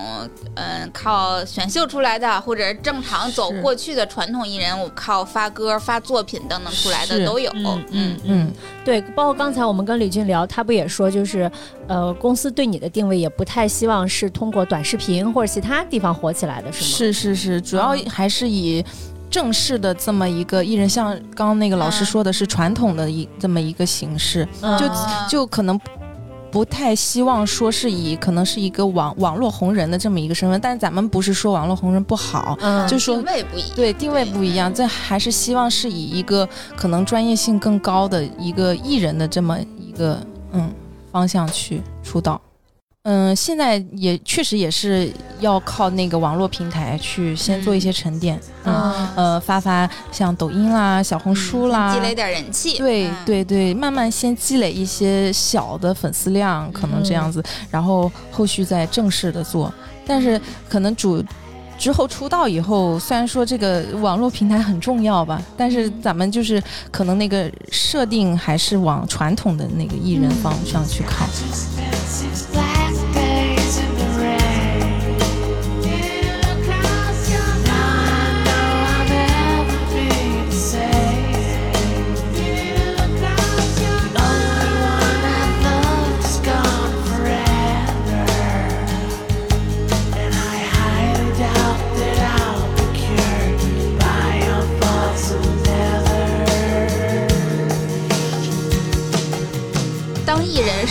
[0.56, 8.20] 嗯靠选秀出来的，或者正常走过去的传统艺人，我靠发歌、发作品等等出来的都有，嗯嗯。
[8.24, 8.54] 嗯，
[8.86, 11.50] 对，包括刚才我们跟李俊聊，他不也说，就是
[11.88, 16.98] 呃，公司对你的定位也不太希望是通过短视频或者其他地方火起来的，是吗？
[16.98, 18.10] 是是是，主要嗯。
[18.10, 18.84] 还是以。
[19.30, 22.06] 正式的这么一个艺人，像刚刚那个老师嗯。
[22.06, 24.78] 说的是传统的一这么一个形式，嗯。
[24.78, 25.80] 就啊就可能
[26.50, 40.20] 不太希望说是以可能是一个网网络红人的这么一个身份，但是咱们不是说网络红人不好，嗯，就说定位不一样，对定位不一样，这还是希望是以一个可能专业性更高的一个艺人的这么一个
[40.54, 40.72] 嗯
[41.12, 42.40] 方向去出道。
[43.10, 57.42] 嗯，现在也确实也是要靠那个网络平台去先做一些沉淀，嗯啊呃发发像抖音啦、小红书啦，嗯积累点人气，对嗯，对对，慢慢先积累一些小的粉丝量，可能这样子，
[57.72, 59.74] 然后后续再正式的做。
[60.06, 61.24] 但是可能主
[61.78, 71.26] 之后出道以后，虽然说这个网络平台很重要吧，但是咱们就是可能那个设定还是往传统的那个艺人方向去靠。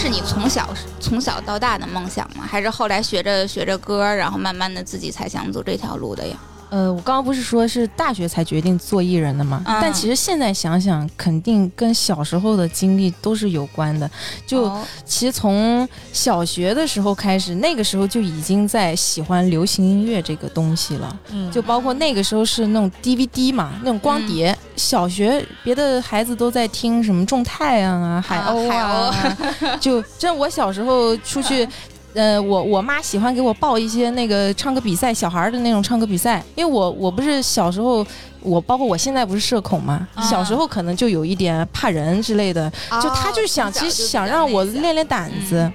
[0.06, 2.44] 是你从小从小到大的梦想吗？
[2.48, 6.36] 还是后来学着学着歌，然后慢慢的自己才想走这条路的呀？
[6.68, 9.62] 呃，我刚刚不是说是大学才决定做艺人的嘛？
[9.66, 14.11] 嗯但其实现在想想，肯定跟小时候的经历都是有关的。
[14.46, 21.16] 就哦其实从小学的时候开始，那个时候就已经在喜欢流行音乐这个东西了。
[21.31, 24.50] 嗯就包括那个时候是那种 DVD 嘛，那种光碟。
[24.52, 29.11] 嗯小学别的孩子都在听什么种太阳啊、海鸥啊，
[29.81, 31.66] 就真我小时候出去。
[32.16, 38.05] 呃，我我妈喜欢给我报一些那个唱歌比赛，小孩儿的那种唱歌比赛，因为我我不是小时候，
[38.40, 42.68] 我包括我现在不是社恐嘛，啊小时候可能就有一点怕人之类的，
[43.02, 45.72] 就他就想，其实想让我练练胆子，嗯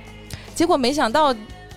[0.56, 1.34] 结果没想到。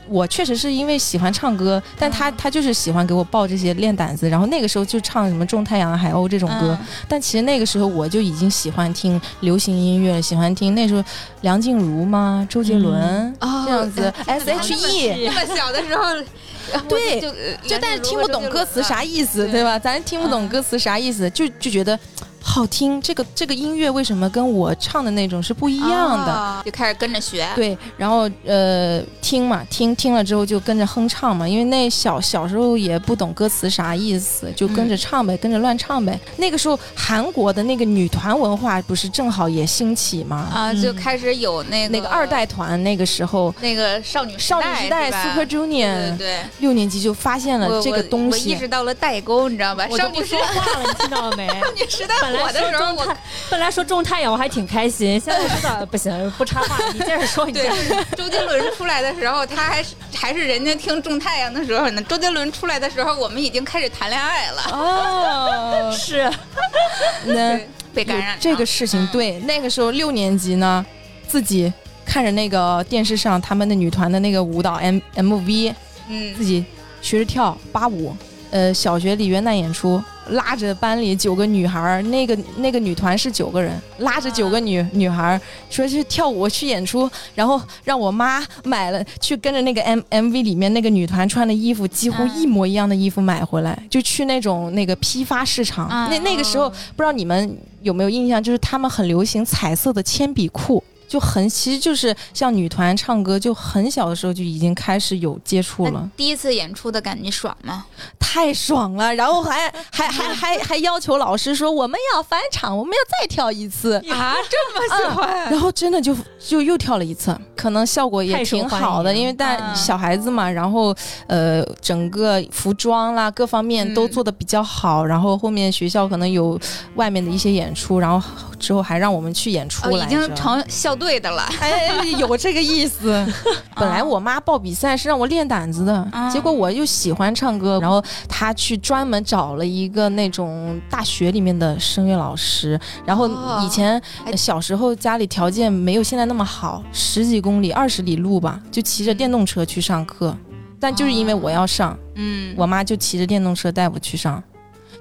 [0.09, 2.35] 我确实是因为喜欢唱歌，但他嗯。
[2.37, 6.87] 他就是喜欢给我报这些练胆子，然后那个时候就唱什么《种太阳》《海鸥》这种歌，嗯。
[7.09, 11.03] 但其实那个时候我就已经喜欢听流行音乐，喜欢听那时候
[11.41, 15.27] 梁静茹嘛、周杰伦、哦这样子哎，S.H.E。
[15.27, 16.03] 那么小的时候，
[16.89, 17.31] 对就
[17.67, 19.53] 就但是听不懂歌词啥意思，对。
[19.53, 19.79] 对吧？
[19.79, 21.99] 咱听不懂歌词啥意思，就就觉得
[22.45, 23.01] 好听。
[23.01, 26.33] 这个这个音乐为什么跟我唱的那种是不一样的？
[26.33, 27.49] 哦就开始跟着学。
[27.57, 36.19] 对，然后呃听嘛，听听了之后就跟着哼唱嘛，因为那小小时候也不懂歌词啥意思，就跟着唱呗，跟着乱唱呗。
[36.37, 40.49] 那个时候韩国的那个女团文化不是正好也兴起嘛？
[40.55, 48.69] 啊，就开始有那个那个二代团那个时候，那个少女少女时代 Super Junior 对对，六年级就发现了这个我我意识。
[48.75, 49.87] 到了代沟，你知道吧？
[49.91, 51.47] 我都不少女时说话了，你听到了没？
[51.47, 53.17] 少女时代本来的时候，我
[53.51, 58.05] 本来说种太阳我还挺开心，现在知道不行，不插话，你接着说，你接对着说。
[58.17, 62.03] 周杰伦出来的时候，他还是还是人家听种太阳的时候呢。
[62.03, 66.31] 周杰伦出来的时候，我们已经开始谈恋爱了，哦，是，
[67.27, 67.59] 那
[67.93, 70.85] 被感染了这个事情，嗯对，那个时候六年级呢，
[71.27, 71.73] 自己
[72.05, 75.75] 看着那个电视上他们的女团的那个舞蹈 M M V，
[76.09, 76.65] 嗯自己
[77.01, 78.17] 学着跳八舞。
[78.55, 95.89] 呃，小学里元旦演出，拉着班里九个女孩儿，那个那个女团是九个人，拉着九个女、女孩儿说去跳舞去演出，然后让我妈买了去跟着那个 M M V 里面那个女团穿的衣服，几乎嗯一模一样的衣服买回来，就去那种那个批发市场。
[95.91, 100.81] 嗯那那个时候不知道你们有没有印象，就是他们很流行彩色的铅笔裤。
[101.15, 107.87] 就很，其实就是像女团唱歌，就很小的时候就已经开始有接触了，第一次演出的感觉爽吗？
[108.19, 109.15] 太爽了。
[109.15, 113.95] 然后还 还还还还要求老师说我们要返场，我们要再跳一次。
[114.11, 115.49] 啊，这么喜欢？
[115.53, 120.93] 然后真的就就又跳了一次，可能效果也挺好的，因为但嗯小孩子嘛，然后
[121.29, 126.59] 呃整个服装啦各方面都嗯做的比较好，然后后面学校可能有
[126.97, 130.07] 外面的一些演出，然后之后还让我们去演出哦，已来。
[130.07, 131.43] 经成校队的了。
[131.61, 133.25] 哎，有这个意思。
[133.77, 142.79] 本来我妈报比赛是让我练胆子的，啊结果我又喜欢唱歌，然后她去专门找了一个那种大学里面的声乐老师。
[143.05, 144.01] 然后哦以前
[144.37, 150.37] 小时候家里条件没有现在那么好，十几公里、二十里路吧，就骑着电动车去上课。
[150.81, 154.43] 但就是因为我要上，嗯，我妈就骑着电动车带我去上。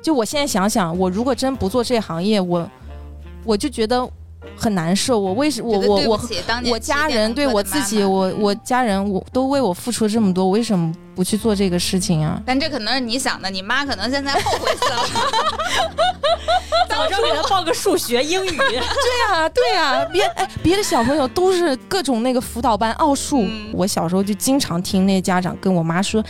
[0.01, 2.69] 就我现在想想，我如果真不做这行业，我
[3.43, 4.09] 我就觉得
[4.56, 5.19] 很难受。
[5.19, 6.19] 我为什我我我
[6.65, 12.41] 我家人对我自己我嗯我家人我都为我付出这么多，我为什么不去做这个事情啊？
[12.45, 15.03] 但这可能是你想的，你妈可能现在后悔死了。
[16.89, 18.49] 早知道给他报个数学、英语。
[18.60, 26.23] 对呀、对呀、别哎，别的小朋友都是各种那个辅导班奥数，嗯我小时候就经常听那家长跟我妈说，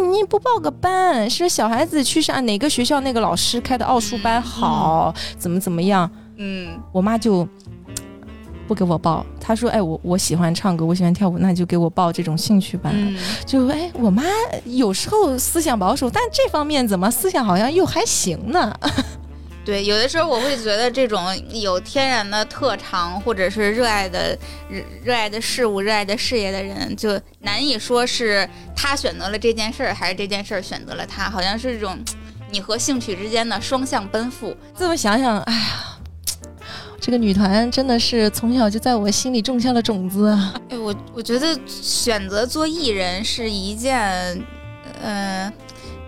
[0.00, 7.48] 你你不报个班，是小孩子去上哪个学校那个老师开的奥数班好，怎么怎么样，嗯，我妈就。
[8.66, 12.94] 不给我报，她说：“哎，我我喜欢唱歌，我喜欢跳舞，那就给我报这种兴趣班。
[12.96, 14.22] 嗯就哎，我妈
[14.64, 18.74] 有时候思想保守，但这方面怎么思想好像又还行呢？
[19.66, 24.34] 对，有的时候我会觉得这种有天然的特长或者是热爱的
[24.70, 31.98] 热热爱的事物、热爱的事业的人，就难以说是他选择了这件事儿，还是这件事儿选择了他，好像是这种
[32.50, 34.56] 你和兴趣之间的双向奔赴。
[34.74, 35.93] 这么想想，哎呀，
[37.04, 40.54] 这个女团真的是从小就在我心里种下了种子啊。
[40.70, 44.42] 哎，我我觉得选择做艺人是一件，
[45.02, 45.52] 呃，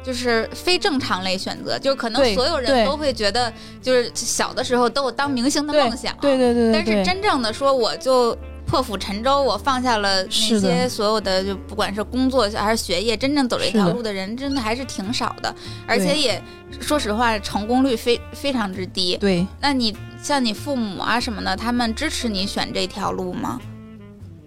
[0.02, 8.34] 就是非正常类选择，就可能所有人都会觉得，就是小的时候都有当明星的梦想，对对对对但是，真正的说，我就
[8.66, 15.54] 破釜沉舟，我放下了那些所有的，就不管是工作还是学业，真正走这条路的人，真的还是挺少的，
[15.86, 16.42] 而且也
[16.80, 19.16] 说实话，成功率非非常之低。
[19.18, 23.60] 对那你像你父母啊什么的，他们支持你选这条路吗？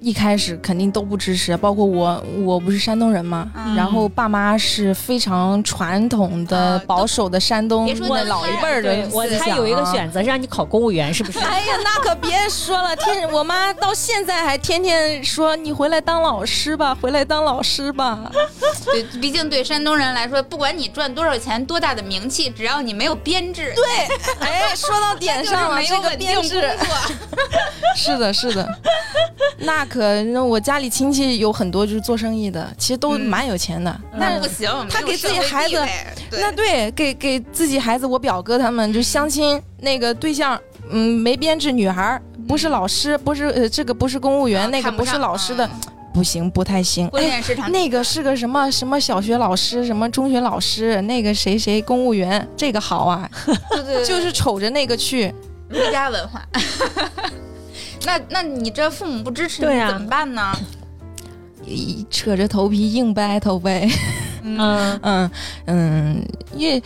[0.01, 11.39] 一开始肯定都不支持，包括我，我不是山东人嘛，嗯然后爸妈是非常传统的、啊保守的山东别说的老一辈儿的对，我思想猜有一个啊选择是让你考公务员，是不是？
[11.45, 18.31] 哎呀，那可别说了，天，我妈到现在还天天说你回来当老师吧，回来当老师吧。
[18.85, 23.83] 对，毕竟对山东人来说，不管你赚多少钱、多大的名气，只要你没有编制，对，
[24.39, 27.15] 哎，说到点上了， 没有这个稳定工编制作。
[27.95, 28.67] 是的，是的。
[29.59, 33.99] 那可，那我家里亲戚有很多就是做生意的，其实都嗯蛮有钱的。
[34.15, 35.75] 那不行，他给自己孩子
[36.29, 40.57] 对那对，给给自己孩子，我表哥他们就相亲那个对象，
[40.89, 45.71] 嗯，没编制女孩，不是老师，不是呃，这个不是公务员，啊那个不是老师的，嗯
[46.13, 47.07] 不行，不太行。
[47.09, 53.29] 婚哎，恋市场那个是个什么什么小学老师，什么中学老师，那个谁谁公务员，这个好啊，
[53.71, 55.33] 对对，对 就是瞅着那个去。
[55.69, 56.43] 儒家文化。
[58.05, 60.51] 那那你这父母不支持你怎么办呢？
[61.65, 63.87] 一扯着头皮硬 battle 呗，
[64.41, 65.31] 嗯，嗯
[65.65, 66.81] 嗯，因为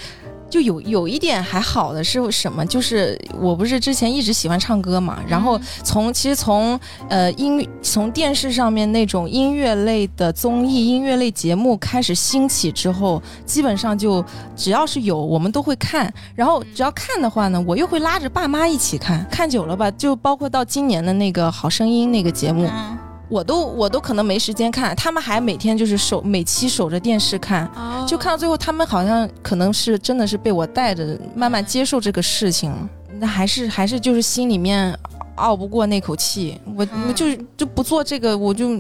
[0.54, 2.64] 就有有一点还好的是什么？
[2.68, 14.24] 就是我不是之前一直喜欢唱歌嘛，然后从其实从呃音从电视上面那种音乐类的综艺、音乐类节目开始兴起之后，基本上就
[14.56, 22.96] 只要是有我们都会看，然后只要看的话呢，我又会拉着爸妈一起看，看久了吧，就包括到今年的那个《好声音》那个节目，嗯，
[23.34, 27.66] 我都我都可能没时间看，他们还每天就是守每期守着电视看。
[27.76, 28.06] 哦。
[28.08, 32.72] 就看到最后，他们好像可能是真的是被我带着慢慢接受这个事情，
[33.18, 34.96] 那还是还是就是心里面
[35.38, 37.08] 拗不过那口气，我嗯。
[37.08, 37.26] 我就
[37.58, 38.80] 就不做这个，我就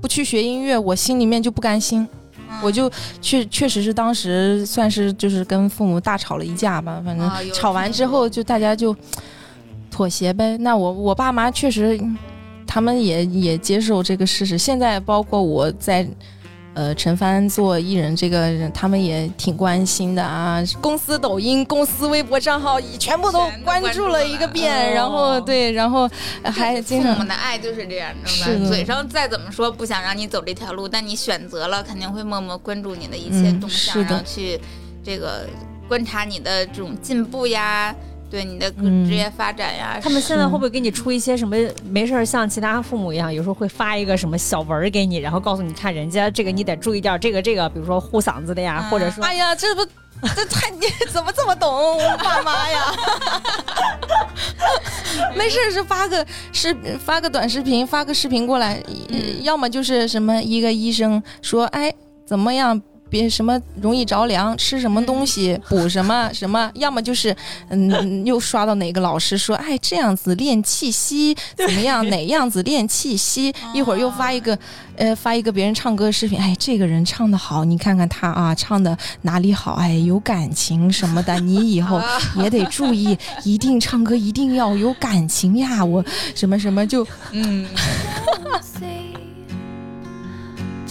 [0.00, 2.60] 不去学音乐，我心里面就不甘心，嗯。
[2.62, 2.88] 我就
[3.20, 8.94] 确确实是当时算是就是跟父母大吵了一架吧，反正吵完之后就大家就
[9.90, 10.56] 妥协呗。
[10.58, 12.00] 那我我爸妈确实，
[12.72, 14.56] 他们也也接受这个事实。
[14.56, 16.08] 现在包括我在。
[16.74, 20.58] 呃，陈帆做艺人这个人，他们也挺关心的啊。
[20.80, 26.08] 公司抖音、公司微博账号全部都关关注注了一个遍，哦然后对，然后
[26.44, 28.68] 还经常父母的爱就是这样，知道是的吧？
[28.68, 34.58] 嘴上再怎么说不想让你走这条路，但你选择了，肯定会默默关注你的一切嗯动向，然后去
[35.04, 35.46] 这个
[35.86, 37.94] 观察你的这种进步呀，
[38.32, 40.00] 对你的嗯职业发展呀。
[40.02, 41.54] 他们现在会不会给你出一些什么？
[41.84, 49.84] 没事儿像其他父母一样，有时候会发一个什么小文给你，然后告诉你看人家这个你得注意点儿，这个这个，比如说护嗓子的呀，嗯或者说哎呀，这不
[50.34, 50.80] 这太你
[51.12, 52.94] 怎么这么懂我爸妈呀？
[55.36, 61.92] 没事儿是发个视发个短视频，发个视频过来，呃要么就是什么一个医生说，哎，
[62.26, 62.80] 怎么样？
[63.12, 67.36] 别什么容易着凉，吃什么东西补什么什么，要么就是
[67.68, 72.04] 嗯，又刷到哪个老师说，哎，这样子练气息怎么样？
[72.08, 73.54] 哪样子练气息？
[73.74, 74.58] 一会儿又发一个，
[74.96, 79.74] 呃，发一个别人唱歌的视频，哎，这个人唱的好，你看看他啊，唱的哪里好？
[79.74, 85.84] 哎，有感情什么的，你以后啊 也得注意，一定唱歌一定要有感情呀！
[85.84, 86.02] 我
[86.34, 87.66] 什么什么就嗯.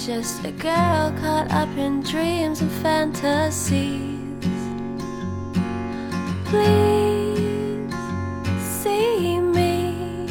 [0.05, 4.17] just a girl caught up in dreams and fantasies.
[6.45, 7.93] Please
[8.81, 10.27] see me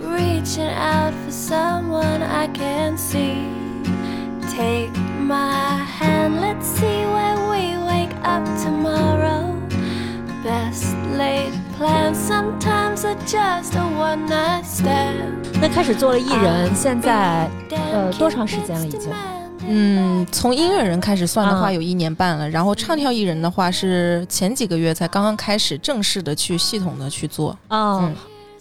[0.00, 3.48] reaching out for someone I can see.
[4.54, 9.61] Take my hand, let's see where we wake up tomorrow.
[10.42, 15.36] Best laid plans sometimes are just a one night stand.
[15.60, 19.12] 那开始做了艺人，现在呃多长时间了已经？
[19.68, 22.50] 嗯，从音乐人开始算的话，嗯有一年半了。
[22.50, 27.56] 然后唱跳艺人的话，是前几个月才刚刚开始正式的去系统的去做。
[27.68, 28.16] 哦嗯，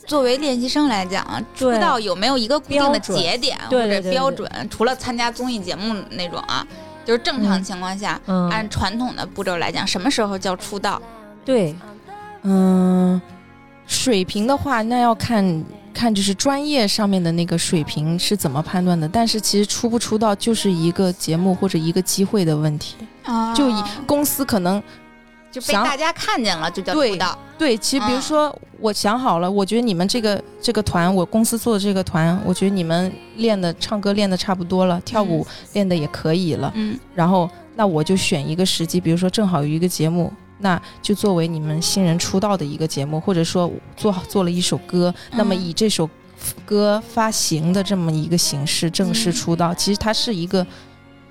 [0.06, 1.26] 作为练习生来讲，
[1.56, 4.48] 出道有没有一个固定的节点或者标准？
[4.70, 6.64] 除了参加综艺节目那种啊，
[7.04, 11.02] 就是正常情况下，嗯，按传统的步骤来讲，什么时候叫出道？
[11.44, 11.76] 对，
[12.44, 13.22] 嗯，
[13.88, 15.64] 水平的话，那要看
[15.94, 19.08] 看就是专业上面的那个水平是怎么判断的。
[19.08, 22.96] 但是其实出不出道就是一个节目或者一个机会的问题。
[23.24, 24.82] 啊就以公司可能
[25.52, 27.38] 就被大家看见了，就叫对出道。
[27.58, 45.62] 对，其实比如嗯说，我想好了，我觉得你们这个这个团，我公司做的这个团，我觉得你们练的唱歌练的差不多了，跳舞练的也可以了，嗯然后那我就选一个时机，比如说正好有一个节目，那就作为你们新人出道的一个节目，或者说做做了一首歌，那么嗯。
[45.62, 46.10] 以这首
[46.66, 49.34] 歌发行的这么一个形式正式嗯。
[49.34, 50.66] 出道，其实它是一个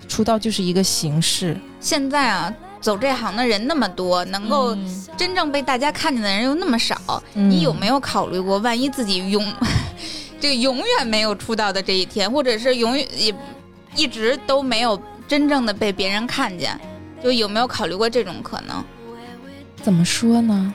[0.09, 5.07] 出道就是一个形式，现在啊，走这行的人那么多，能够嗯。
[5.17, 9.45] 真正被大家看见的人又那么少，嗯你有没有考虑过，万一自己永
[10.41, 13.35] 这个永远没有出道的这一天，或者是永远也
[13.97, 16.79] 一直都没有真正的被别人看见，
[17.23, 18.83] 就有没有考虑过这种可能？
[19.83, 20.75] 怎么说呢？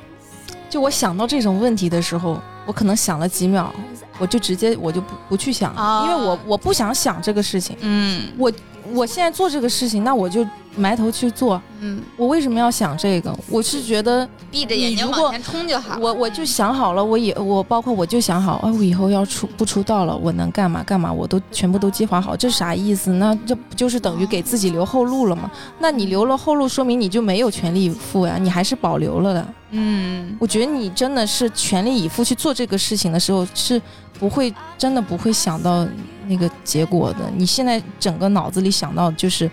[0.70, 3.74] 就我想到这种问题的时候，我可能想了几秒，
[4.18, 7.78] 我就直接我就不不去想，啊因为我我不想想这个事情。
[7.82, 8.52] 嗯我
[8.94, 11.62] 我现在做这个事情，那我就埋头去做。
[11.80, 13.36] 嗯，我为什么要想这个？
[13.50, 15.98] 我是觉得闭着眼睛往前冲就好。
[16.00, 23.12] 我我就想好了，我以我包括我就想好，哎，我以后要出不出道了，我能干嘛干嘛，我都全部都计划好，这啥意思？
[23.14, 25.50] 那这不就是等于给自己留后路了吗？
[25.80, 29.48] 那你留了后路，说明你就没有全力以赴呀，你还是保留了的。
[29.78, 33.82] 嗯我觉得你真的是全力以赴去做这个事情的时候，是
[34.20, 35.88] 不会真的不会想到
[36.28, 37.30] 那个结果的。
[37.36, 39.50] 你现在整个脑子里想到的就是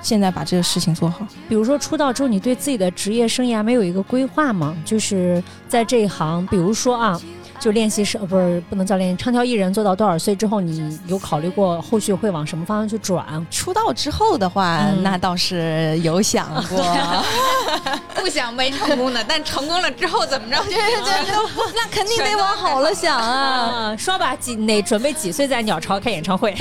[0.00, 1.26] 现在把这个事情做好。
[1.48, 4.76] 比如说出道之后，你对自己的职业生涯没有一个规划吗？
[4.84, 7.20] 就是在这一行，比如说啊，
[7.58, 13.24] 就练习生，呃不是不能叫练习，唱跳艺人做到多少岁之后，你有考虑过后续会往什么方向去转？
[13.50, 16.84] 出道之后的话，嗯那倒是有想过。
[18.14, 20.60] 不想没成功的，但成功了之后怎么着？
[20.64, 23.92] 对 对那肯定得往好了想啊！
[23.92, 26.54] 啊，说吧，几哪准备几岁在鸟巢开演唱会？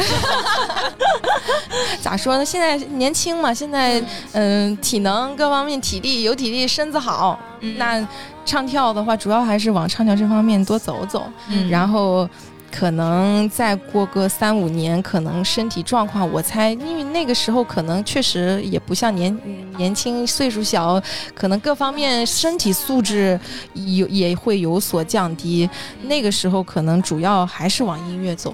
[2.01, 2.45] 咋说呢？
[2.45, 4.01] 现在年轻嘛，现在
[4.33, 7.39] 嗯、体能各方面体力有体力，身子好。
[7.61, 8.07] 嗯那
[8.45, 11.25] 唱跳的话，主要还是往唱跳这方面多走走。
[11.49, 12.29] 嗯然后
[12.71, 19.37] 可能再过个三五年，可能身体状况，我猜，因为那个时候可能确实也不像年
[19.77, 21.01] 年轻，岁数小，
[21.33, 23.39] 可能各方面身体素质
[23.73, 25.69] 有也会有所降低。
[26.03, 28.53] 那个时候可能主要还是往音乐走。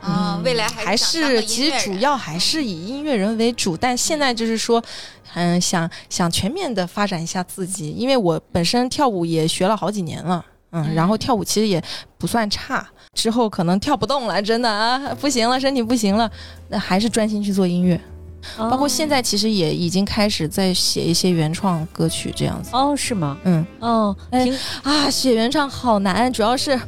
[0.00, 4.82] 啊，未来嗯还是其实主要还是以音乐人为主，但现在就是说，
[5.34, 11.82] 嗯，想想全面的发展一下自己，因为我本身跳舞也学了好几年了，嗯，嗯然后跳舞其实也
[12.16, 16.30] 不算差，之后可能跳不动了，真的啊，不行了，身体不行了，
[16.68, 18.00] 那还是专心去做音乐，
[18.56, 23.36] 包括现在其实也已经开始在写一些原创歌曲这样子，哦，是吗？
[23.44, 23.66] 嗯。
[23.80, 24.48] 哦，哎
[24.84, 26.78] 啊，写原创好难，主要是。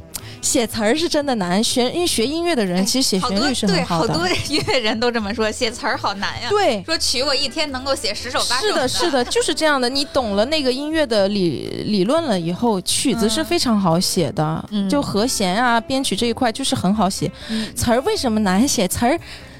[0.42, 4.14] 写词儿是真的难，学因为学音乐的人哎其实写旋律是对很好的。
[4.14, 6.48] 好多音乐人都这么说，写词儿好难呀。
[6.48, 8.66] 对，说曲我一天能够写十首八首。
[8.66, 9.88] 是的，是的，就是这样的。
[9.88, 17.30] 你懂了那个音乐的理理论了以后，曲子是嗯非常好写的，嗯就和弦啊、编曲这一块就是很好写。
[17.48, 18.88] 嗯词儿为什么难写？
[18.88, 19.18] 词儿。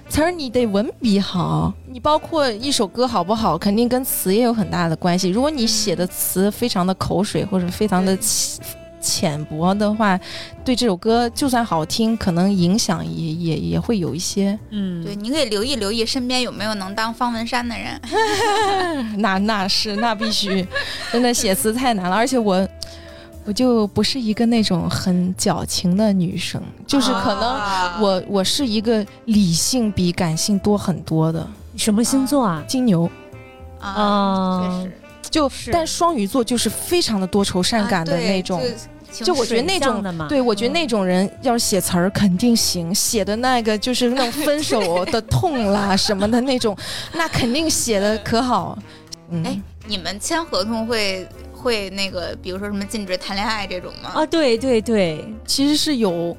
[0.09, 5.29] 词儿你得文笔好，你包括一首歌好不好，肯定跟词也有很大的关系。
[5.29, 8.17] 如果你写的词非常的口水或者非常的
[9.01, 10.19] 浅浅薄的话，
[10.65, 14.59] 对这首歌就算好听，可能影响也也也会有一些。
[14.71, 18.01] 嗯，对，你可以留意留意身边有没有能当方文山的人。
[19.21, 20.67] 那那是那必须，
[21.13, 22.67] 真的写词太难了，而且我
[23.45, 27.99] 我就不是一个那种很矫情的女生，就是可能啊。
[28.01, 31.47] 我我是一个理性比感性多很多的。
[31.77, 32.63] 什么星座啊？
[32.67, 33.11] 金牛，
[33.81, 34.93] 啊，啊确实
[35.49, 38.61] 是但双鱼座就是非常的多愁善感的那种。
[39.13, 46.77] 就就我觉得那种对，我觉得那种人要是写词儿肯定行，写的那个就是那种分手 的痛啦 什么的那种，
[47.15, 48.79] 那肯定写的可好。
[49.31, 54.11] 嗯，哎你们签合同会会那个，比如说什么禁止谈恋爱这种吗？
[54.15, 56.37] 啊，对对对，其实是有，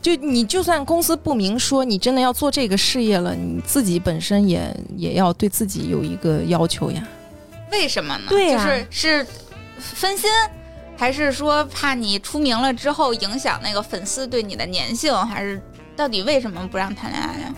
[0.00, 7.02] 就你就算公司不明说你真的要做这个事业了，你自己本身也也要对自己有一个要求呀。
[7.70, 8.24] 为什么呢？
[8.28, 8.86] 对呀就是
[9.24, 9.26] 是
[9.78, 10.30] 分心，
[10.96, 15.60] 还是说怕你出名了之后影响那个粉丝对你的粘性，还是
[15.96, 17.54] 到底为什么不让谈恋爱呀？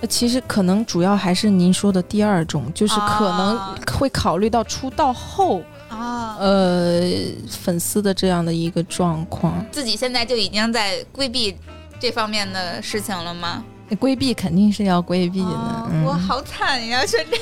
[0.00, 7.02] 呃其实可能主要还是您说的第二种，就是可能啊会考虑到出道后，啊，呃，
[7.48, 9.64] 粉丝的这样的一个状况。
[9.70, 11.56] 自己现在就已经在规避
[12.00, 13.62] 这方面的事情了吗？
[13.96, 17.38] 规避肯定是要规避的，哦嗯我好惨呀，学长，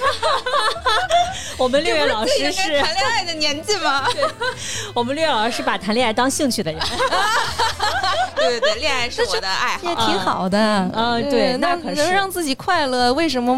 [1.58, 4.04] 我们六月老师是谈恋爱的年纪吗？
[4.94, 6.80] 我们六月老师是把谈恋爱当兴趣的人。
[8.36, 10.06] 对对对，恋爱是我的爱也好。
[10.06, 10.58] 挺好的。
[10.94, 13.54] 嗯对那那可是能让自己快乐，为什么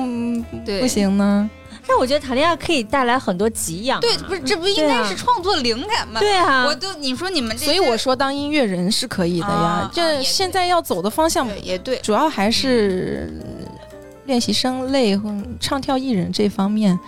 [0.80, 1.48] 不行呢？
[1.86, 4.00] 但我觉得谈恋爱可以带来很多给养啊。
[4.00, 6.20] 对，不是这不应该是创作灵感吗？
[6.20, 9.90] 对啊，我都你说你们这，所以我说当音乐人是可以的呀。
[9.92, 13.32] 这现在要走的方向对也对，主要还是
[14.26, 16.98] 练习生类或唱跳艺人这方面。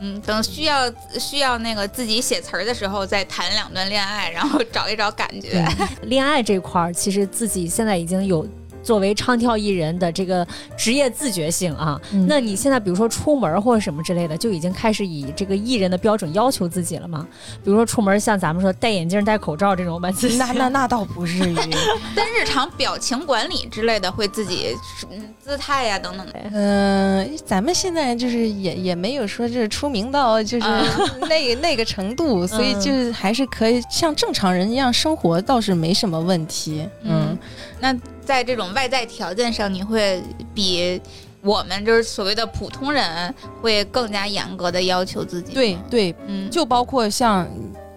[0.00, 5.66] 嗯，等需要需要那个自己写词儿的时候，再谈两段恋爱，然后找一找感觉。
[6.02, 8.46] 恋爱这块儿，其实自己现在已经有
[8.84, 12.00] 作为唱跳艺人的这个职业自觉性啊。
[12.12, 17.26] 嗯那你现在比如说出门或者什么之类的，就已经开始以这个艺人的标准要求自己了吗？
[17.64, 21.56] 比如说出门像咱们说戴眼镜、戴口罩这种吧，那那 那倒不至于。
[22.14, 24.76] 但日常表情管理之类的，会自己
[25.10, 26.32] 嗯姿态呀、等等的。
[26.52, 30.84] 嗯、咱们现在就是也也没有说就是出名到就是啊
[31.28, 36.86] 那个那个程度，所以就是还是可以像正常人一样生活，倒是没什么问题。
[37.02, 37.36] 嗯，
[37.80, 37.94] 那
[38.24, 40.22] 在这种外在条件上，你会
[40.54, 41.00] 比
[41.42, 47.46] 我们就是所谓的普通人会更加严格的要求自己。，对对，嗯，就包括像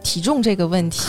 [0.03, 1.01] 体重这个问题，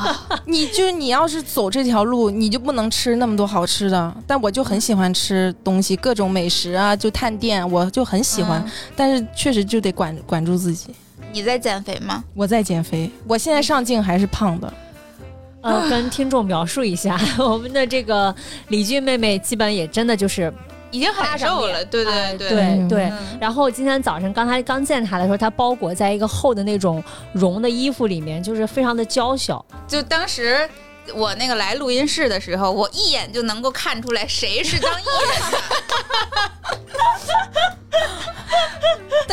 [0.46, 4.14] 你就是你要是走这条路，你就不能吃那么多好吃的。
[4.26, 8.62] 但我就很喜欢吃东西，各种美食啊，就探店，我就很喜欢。
[8.66, 10.94] 嗯但是确实就得管管住自己。
[11.32, 12.22] 你在减肥吗？
[12.34, 14.72] 我在减肥，我现在上镜还是胖的。
[15.62, 18.34] 呃，跟听众描述一下， 我们的这个
[18.68, 20.52] 李俊妹妹基本也真的就是
[20.90, 23.04] 已经很瘦了，对哎对对对。
[23.04, 27.02] 嗯然后今天早晨刚才刚见她的时候，她包裹在一个厚的那种
[27.32, 29.64] 绒的衣服里面，就是非常的娇小。
[29.88, 30.68] 就当时
[31.14, 35.58] 我那个来录音室的时候，我一眼就能够看出来谁是当艺人的。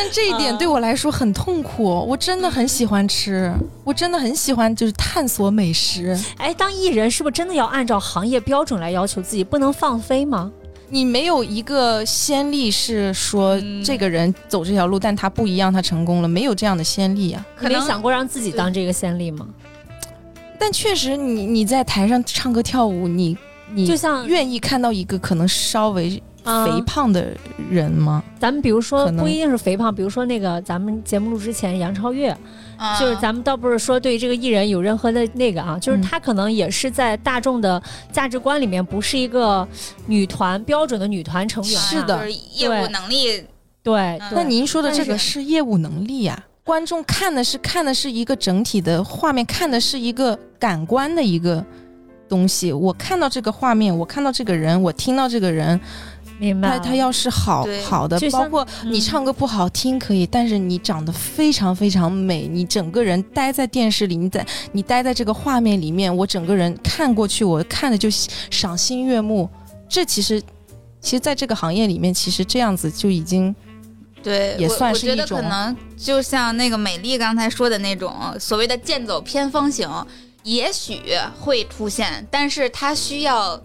[0.01, 6.17] 但这一点嗯对我来说很痛苦，我真的很喜欢吃，我真的很喜欢就是探索美食。
[6.37, 10.49] 哎，当艺人是不是真的要按照行业标准来要求自己，不能放飞吗？
[10.87, 17.45] 你没有一个先例是说嗯这个人走这条路，但他不一样，他成功了，没有这样的先例啊。
[17.57, 19.45] 可能你没想过让自己当这个先例吗？
[20.57, 23.37] 但确实你，你在台上唱歌跳舞，你
[23.73, 27.27] 你就像愿意看到一个可能稍微啊肥胖的
[27.69, 28.23] 人吗？
[28.39, 32.31] 咱们比如说不一定是肥胖，比如说那个咱们节目录之前杨超越，
[32.77, 36.01] 嗯就是咱们倒不是说对这个艺人有任何的那个啊，就是嗯。
[36.01, 37.81] 她可能也是在大众的
[38.11, 39.67] 价值观里面不是一个
[40.07, 41.83] 女团标准的女团成员、啊。
[41.83, 42.17] 是的。
[42.17, 43.43] 就是业务能力，
[43.83, 51.63] 对，那您说的这个是是业务能力呀、观众看的是看的是一个整体的画面，看的是一个感官的一个
[52.27, 52.71] 东西。
[52.71, 55.79] 我看到这个画面，我看到这个人，我听到这个人，
[56.39, 56.69] 明白。
[56.69, 68.09] 他他要是好好的就，包括你嗯唱歌不好听可以，但是你长得非常非常美，你整个人待在电视里，你在你待在这个画面里面，我整个人看过去，我看的就
[68.49, 69.49] 赏心悦目。
[69.87, 70.41] 这其实，
[71.01, 73.53] 其实在这个行业里面，其实这样子就已经
[74.23, 79.89] 对，也我我觉得算是一种可能就像那个美丽刚才说的那种所谓的剑走偏锋型，
[80.43, 81.01] 也许
[81.39, 83.59] 会出现，但是它需要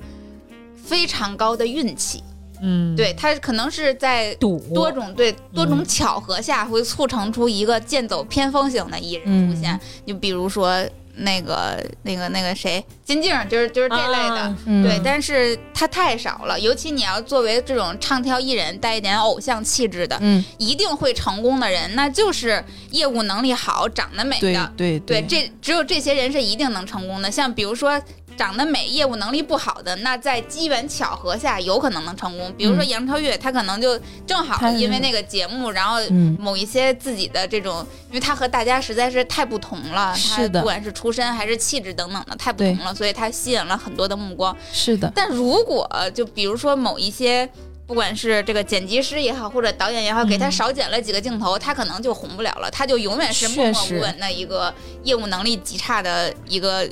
[0.74, 2.22] 非常高的运气。
[2.66, 9.78] 嗯，对，他可能是在赌多种对多种嗯巧合下，会促成出一个剑走偏锋型的艺人出现。
[10.06, 10.82] 就比如说
[11.16, 14.36] 那个那个那个谁，金靖，就是就是这类的。
[14.36, 24.72] 啊嗯对，但是他太少了，尤其你要作为这种唱跳艺人，带一点偶像气质的，嗯，一定会成功的人，那就是业务能力好、长得美对的。
[24.76, 27.30] 对对，这只有这些人是一定能成功的。
[27.30, 28.00] 像比如说
[28.36, 32.52] 长得美、业务能力不好的，那在机缘巧合下有可能能成功。
[32.56, 44.56] 比如说嗯杨超越，她可能就正好因为那个节目，然后嗯某一些自己的这种，因为她和大家实在是太不同了，她是的不管是出身还是气质等等的太不同了，所以她吸引了很多的目光。
[44.72, 47.48] 是的，但如果就比如说某一些。
[47.86, 54.72] 不管是这个剪辑师也好，或者导演也好，给他嗯少剪了几个镜头，他可能就红不了了，他就永远是默默无闻的一个
[55.02, 56.88] 业务能力极差的一个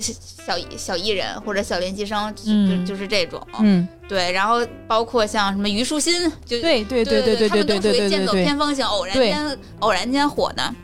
[0.00, 3.44] 小小艺人或者小练习生，就嗯就就是这种。
[3.60, 10.74] 嗯，对，然后包括像什么虞书欣，就对对对对对对他们都属于对对剑走对对偏锋型，偶然间偶然间火的，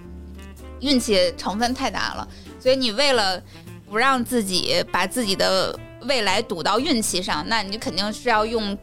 [0.81, 2.27] 运气成分太大了。
[2.59, 3.41] 所以你为了
[3.89, 8.77] 不让自己把自己的未来赌到运气上，那你肯定是要用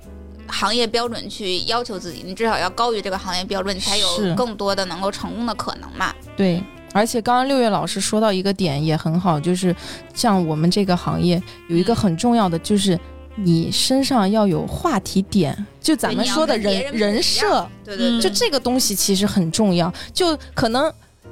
[0.47, 6.13] 行业标准去要求自己，你至少要高于这个行业标准，你才有更多的能够成功的可能嘛。
[6.37, 6.63] 对。
[6.91, 9.75] 而且刚刚六月老师说到一个点也很好，就是
[10.13, 12.99] 像我们这个行业有一个很重要的，就是
[13.35, 19.91] 你身上要有话题点，就咱们说的人人设，对对对，就这个东西其实很重要。
[20.13, 20.91] 就可能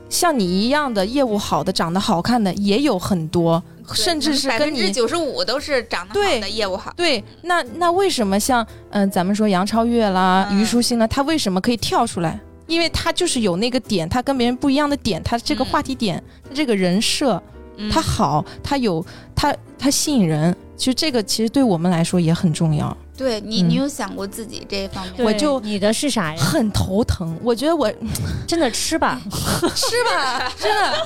[0.09, 3.61] 像你一样的业务好的、长得好看的也有很多，
[3.93, 6.93] 甚至是跟百分之九十五都是长得好对的业务好。
[6.95, 12.39] 对，那那为什么像嗯、呃咱们说杨超越啦、嗯虞书欣呢，她为什么可以跳出来？
[12.67, 17.41] 因为他就是有那个点，他跟别人不一样的点，他这个嗯话题点，嗯这个人设，
[17.89, 19.03] 他好，他有
[19.33, 20.55] 他他吸引人。
[20.75, 25.13] 其实这个其实对我们来说也很重要，对你，嗯你有想过自己这一方面？
[25.15, 26.39] 对我就你的是啥呀？
[26.39, 27.37] 很头疼。
[27.43, 27.91] 我觉得我
[28.47, 29.19] 真的吃吧，
[29.75, 30.51] 吃吧？
[30.59, 31.05] 真的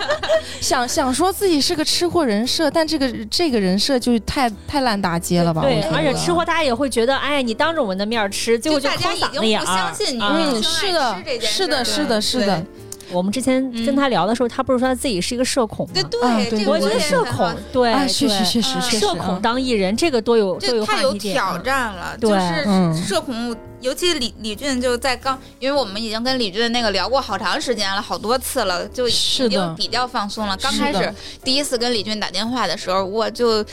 [0.60, 5.62] 想想说自己是个吃货人设，但这个这个人设就太太烂大街了吧？
[5.64, 9.66] 对而且吃货大家也会觉得，哎，你当着我们的面吃，结果就大抠家已经不。
[9.66, 12.66] 相信你啊嗯，是的是的，是的，是的，
[13.14, 15.94] 我们之前嗯跟他聊的时候，他不是说他自己是一个社恐吗？
[15.94, 21.62] 对对啊对这个我觉得社恐，对，啊，确实对确实社恐当艺人，这个多有多有话题点挑啊。
[21.64, 30.56] 战了，对就是嗯社恐，尤其李李俊就在刚，因为我们已经跟李俊那个聊过好长时间了，好多次了，就已经比较放松了。
[30.58, 33.66] 刚开始第一次跟李俊打电话的时候，我就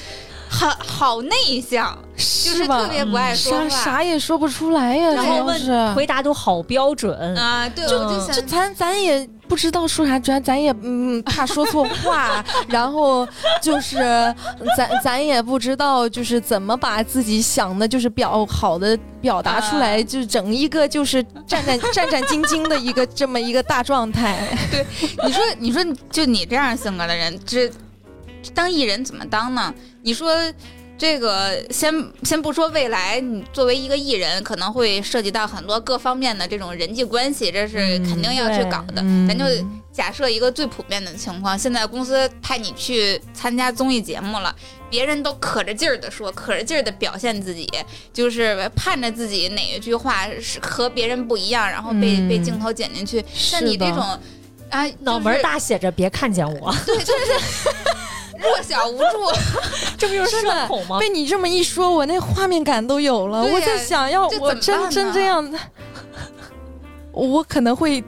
[0.48, 3.84] 很好内向，就是吧特别不爱说啥话。
[3.84, 13.26] 啥也说不出来呀，然后是问回答都好标准，啊，对，就我就想就咱咱也不知道说啥，主要咱也嗯怕说错话， 然后
[13.62, 13.96] 就是
[14.76, 24.48] 咱咱也不知道就是怎么把自己想的，就是表好的表达出来，啊就整一个就是战战战战兢兢的一个这么一个大状态。
[24.70, 24.84] 对
[25.24, 27.70] 你说，你说，就你这样性格的人，这
[28.54, 29.74] 当艺人怎么当呢？
[30.02, 30.32] 你说
[30.96, 31.94] 这个，先
[32.24, 39.02] 先不说未来，你作为一个艺人，可能会涉及到很多各方面的这种人际关系，这是肯定要去搞的。
[39.02, 39.44] 嗯咱就
[39.92, 44.54] 假设一个最普遍的情况，现在公司派你去参加综艺节目了。
[44.90, 47.68] 别人都可着劲儿的说，可着劲儿的表现自己，
[48.10, 53.22] 就是盼着自己哪一句话是和别人不一样，然后被、嗯被镜头剪进去。
[53.34, 54.00] 像你这种
[54.70, 57.68] 啊，脑门大写着别看见我，对，就是
[58.40, 59.06] 弱小无助。
[59.98, 60.98] 这不就是社恐吗？
[60.98, 63.42] 被你这么一说，我那画面感都有了。
[63.42, 65.52] 我在想要我真真这样，
[67.12, 68.02] 我可能会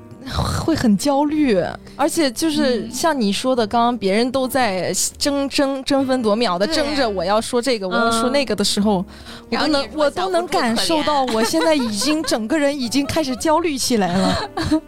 [0.65, 1.61] 会很焦虑，
[2.01, 9.05] 而且就是嗯像你说的，刚刚别人都在争争争分夺秒的争着我要说这个，我要说嗯那个的时候，
[9.51, 14.49] 我都能我都能感受到，我现在已经整个人已经开始焦虑起来了。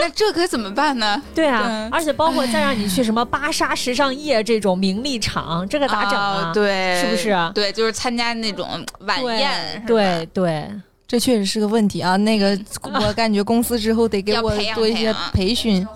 [0.00, 1.22] 那这可怎么办呢？
[1.34, 6.50] 对啊对，而且包括再让你去什么芭莎时尚业这种名利场，这个咋整啊？
[6.54, 10.70] 对，是不是啊对，就是参加那种晚宴，对对，
[11.06, 12.16] 这确实是个问题啊！
[12.16, 15.86] 那个，我感觉公司之后得给我要培养多一些培养培训。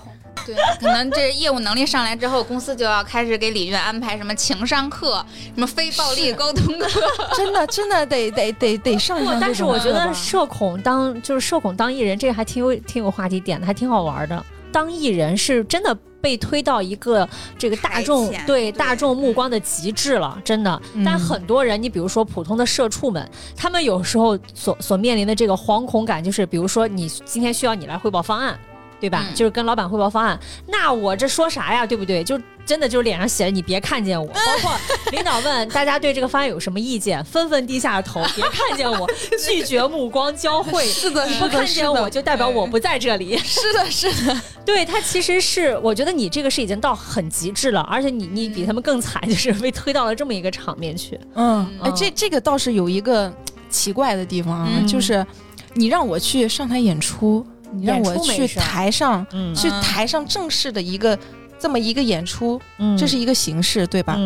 [0.54, 5.24] 对，可能这业务能力上来之后，公司就要开始给李俊安排什么情商课、
[5.54, 6.88] 什么非暴力沟通课。
[7.36, 9.18] 真的，真的得得得得上。
[9.38, 14.42] 但是我觉得社恐当就是社恐当艺人，这个还挺有挺有话题点的，还挺好玩的。
[14.72, 17.28] 当艺人是真的被推到一个
[17.58, 20.80] 这个大众对对大众目光的极致了，真的。
[20.94, 28.58] 嗯但很多人，你比如说普通的社畜们，他们有时候所所面临的这个惶恐感，就是比如说你今天需要你来汇报方案。
[29.00, 29.24] 对吧？
[29.28, 31.86] 嗯就是跟老板汇报方案，那我这说啥呀？
[31.86, 32.22] 对不对？
[32.24, 34.72] 就真的就是脸上写着“你别看见我”，包括
[35.12, 39.08] 领导问大家对这个方案有什么意见，纷纷低下头， 别看见我，
[39.46, 40.84] 拒绝目光交汇。
[40.88, 43.38] 是的，你不看见我，就代表我不在这里。
[43.38, 51.18] 是的，是的， 对他其实是，我觉得你这个是已经到很极致了，而且你你比他们更惨，就是被推到了这么一个场面去。
[51.34, 53.32] 嗯，哎，嗯这这个倒是有一个
[53.70, 55.24] 奇怪的地方啊，嗯就是
[55.72, 61.18] 你让我去上台演出，你让我去台上，嗯去嗯台上正式的一个
[61.58, 64.16] 这么一个演出，嗯这是一个形式，对吧？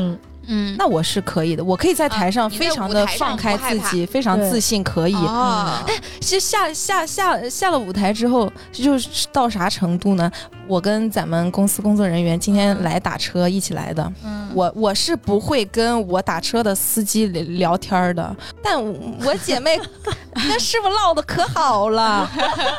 [0.47, 0.73] 嗯。
[0.73, 5.15] 嗯，那我是可以的，我可以在台上非常的放开自己，非常自信，可以。
[5.15, 5.79] 哦，
[6.21, 10.31] 其实下下下下了舞台之后，就是到啥程度呢？
[10.69, 18.81] 我跟咱们公司工作人员今天来打车一起来的，嗯，我我是不会跟我打车的司机聊天儿的，但
[19.25, 19.81] 我姐妹
[20.35, 22.31] 跟师傅唠的可好了，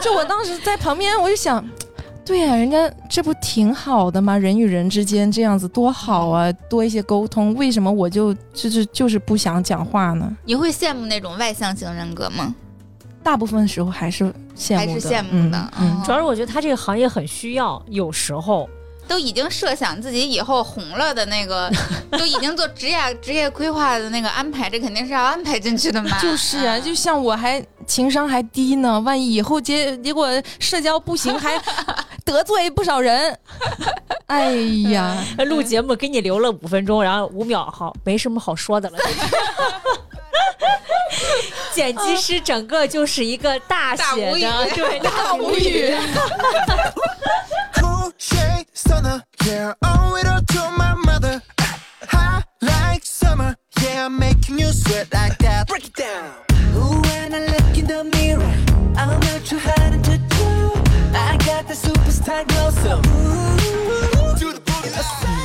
[0.02, 1.64] 就我当时在旁边，我就想。
[2.26, 4.38] 对呀、人家这不挺好的吗？
[4.38, 7.54] 人与人之间这样子多好啊，多一些沟通。
[7.56, 10.36] 为什么我就就是就是不想讲话呢？
[10.46, 12.56] 你会羡慕那种外向型人格吗？
[13.22, 14.24] 大部分时候还是
[14.56, 18.70] 羡慕的，还是羡慕的嗯嗯主要是我觉得他这个行业很需要，有时候
[19.08, 21.70] 都已经设想自己以后红了的那个，
[22.12, 26.18] 都已经做职业 职业规划的那个安排，这肯定是要安排进去的嘛。
[26.20, 30.28] 就是啊，嗯就像我还情商还低呢，万一以后结结果
[30.60, 31.62] 社交不行，还
[32.26, 33.38] 得罪不少人。
[34.28, 34.52] 哎
[34.92, 38.98] 呀，录节目给你留了五分钟，然后五秒好，没什么好说的了。
[41.74, 45.96] 剪辑师整个就是一个大大无语写的，对， 大无语。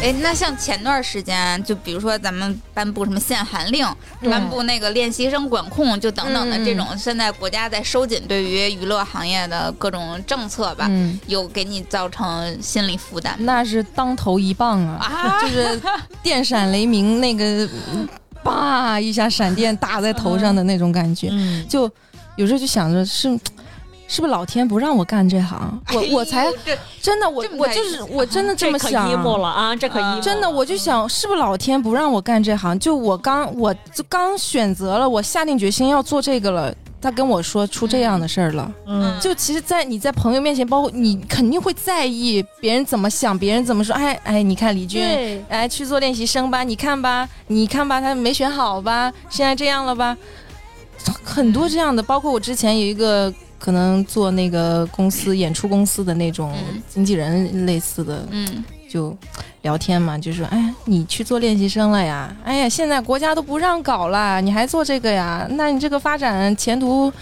[0.01, 3.85] 哎，那像前段时间，就比如说咱们颁布什么限韩令，
[4.23, 13.35] 颁布那个练习生管控，就等等的嗯这种，现在国家在收紧对于娱乐行业的各种政策吧，嗯，有给你造成心理负担？
[13.41, 15.81] 那是当头一棒啊，啊就是
[16.23, 18.09] 电闪雷鸣那个，嗯
[18.43, 21.29] 叭一下闪电打在头上的那种感觉。
[21.33, 21.91] 嗯，就
[22.37, 23.39] 有时候就想着是。
[24.09, 25.81] 是不是老天不让我干这行？
[25.95, 26.49] 我我才
[27.01, 29.09] 真的我我就是我真的这么可想。
[29.09, 32.77] emo 了啊，这可 emo 真的，我就想，是不是老天不让我干这行？
[32.81, 36.75] 就我刚，我就刚选择了，我下定决心要做这个了。
[37.01, 43.95] 他跟我说出这样的事儿了，嗯，就其实，在你在朋友面前，包括你肯定会在意别人怎么想，别人怎么说。
[43.95, 50.17] 哎哎，你看李军，对，哎去做练习生吧，你看吧，你看吧，他没选好吧，现在这样了吧，
[51.23, 59.17] 很多这样的，包括我之前有一个可能做那个公司演出公司的那种嗯经纪人类似的，嗯，就
[59.63, 62.35] 聊天嘛，就说哎，你去做练习生了呀？
[62.45, 65.47] 哎呀，现在国家都不让搞了，你还做这个呀？
[65.51, 67.13] 那你这个发展前途，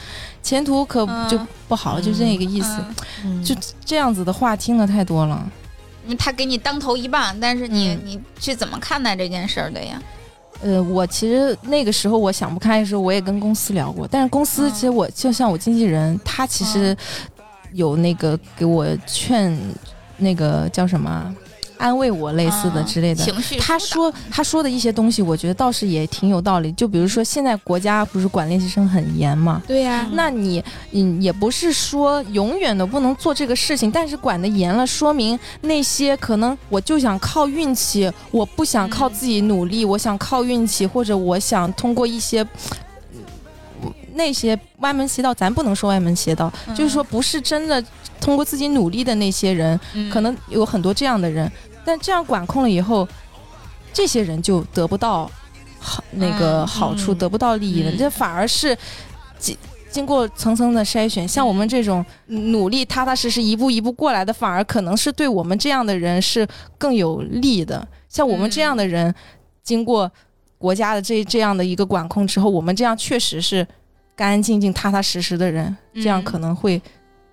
[0.43, 2.77] 前途可嗯就不好，就这个意思。
[2.79, 5.45] 嗯嗯就这样子的话听的太多了。
[6.19, 10.01] 他给你当头一棒，但是你、嗯你去怎么看待这件事儿的呀？
[10.63, 14.73] 呃，我其实那个时候我想不开的时候，我也跟公司聊过，但是公司嗯。
[14.73, 16.97] 其实我就像我经纪人，他其实
[17.73, 19.57] 有那个给我劝，
[20.17, 21.35] 那个叫什么啊
[21.79, 23.25] 安慰我类似的嗯之类的。
[23.25, 26.73] 情绪他说他说的一些东西，我觉得倒是也挺有道理。
[26.73, 30.63] 就比如说现在国家不是管练习生很严嘛，对呀、那你
[30.93, 42.47] 嗯也不是说永远的不能做这个事情，但是管得严了，说明那些可能我就想靠运气，我不想靠自己努力，我想靠运气，或者我想通过一些。
[44.17, 46.75] 嗯那些歪门邪道，咱不能说歪门邪道，嗯。
[46.75, 47.83] 就是说不是真的
[48.21, 50.11] 通过自己努力的那些人，嗯。
[50.11, 51.51] 可能有很多这样的人，
[51.85, 53.07] 但这样管控了以后，
[53.93, 55.31] 这些人就得不到
[55.79, 57.99] 好那个嗯好处，嗯得不到利益了，嗯。
[57.99, 58.77] 这反而是
[59.39, 59.57] 经
[59.91, 66.47] 经过层层的筛选，像我们这种努力、踏踏实实一步一步过来的，反而可能是对我们这样的人是
[66.77, 67.87] 更有利的。
[68.09, 69.15] 像我们这样的人，
[69.63, 70.11] 经过
[70.59, 73.67] 国家的这这样的一个管控之后，我们这样确实是
[74.17, 76.81] 干干净净、踏踏实实的人，这样嗯可能会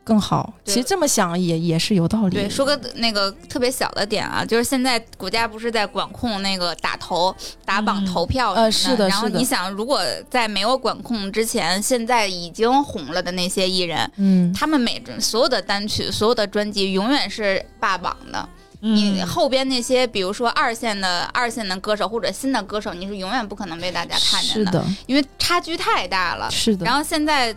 [0.03, 0.53] 更好。
[0.65, 2.35] 对其实这么想也也是有道理。
[2.35, 18.49] 对，说个那个特别小的点啊，就是现在国家不是在管控那个打投、打榜嗯投票呃是的然后你想，如果在没有管控之前，现在已经红了的那些艺人，嗯，他们每所有的单曲、所有的专辑永远是霸榜的。
[18.85, 26.51] 你嗯后边那些，比如说二线的二线的歌手或者新的歌手，你是永远不可能被大家看见是的，因为差距太大了。
[26.51, 26.85] 是的。
[26.85, 27.55] 然后现在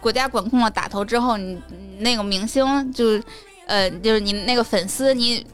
[0.00, 3.18] 国家管控了打头之后，你你那个明星就，
[3.66, 5.44] 呃，就是你那个粉丝，你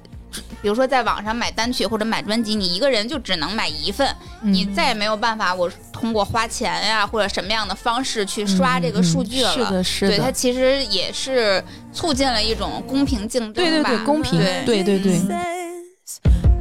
[0.61, 9.53] 比如说在网上买单曲或者买专辑，你一个人就只能买一份，你嗯再也没有办法我通过花钱呀、或者什么样的方式去刷这个数据了。
[9.53, 11.63] 嗯是的，是的对，它，其实也是
[11.93, 13.71] 促进了一种公平竞争吧。
[13.71, 15.21] 对对对，公平，对对对对。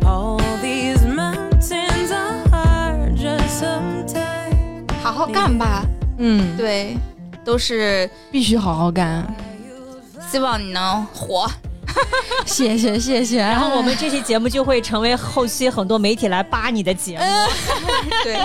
[0.04, 4.92] All these mountains are hard just sometimes.
[5.02, 5.86] 好好干吧。
[6.18, 6.98] 嗯，对，
[7.44, 9.26] 都是必须好好干。
[10.30, 11.50] 希望你能火。
[12.46, 13.38] 谢谢谢谢。
[13.38, 17.24] 然后我们这期节目就会成为后期很多媒体来扒你的节目。
[18.24, 18.36] 对，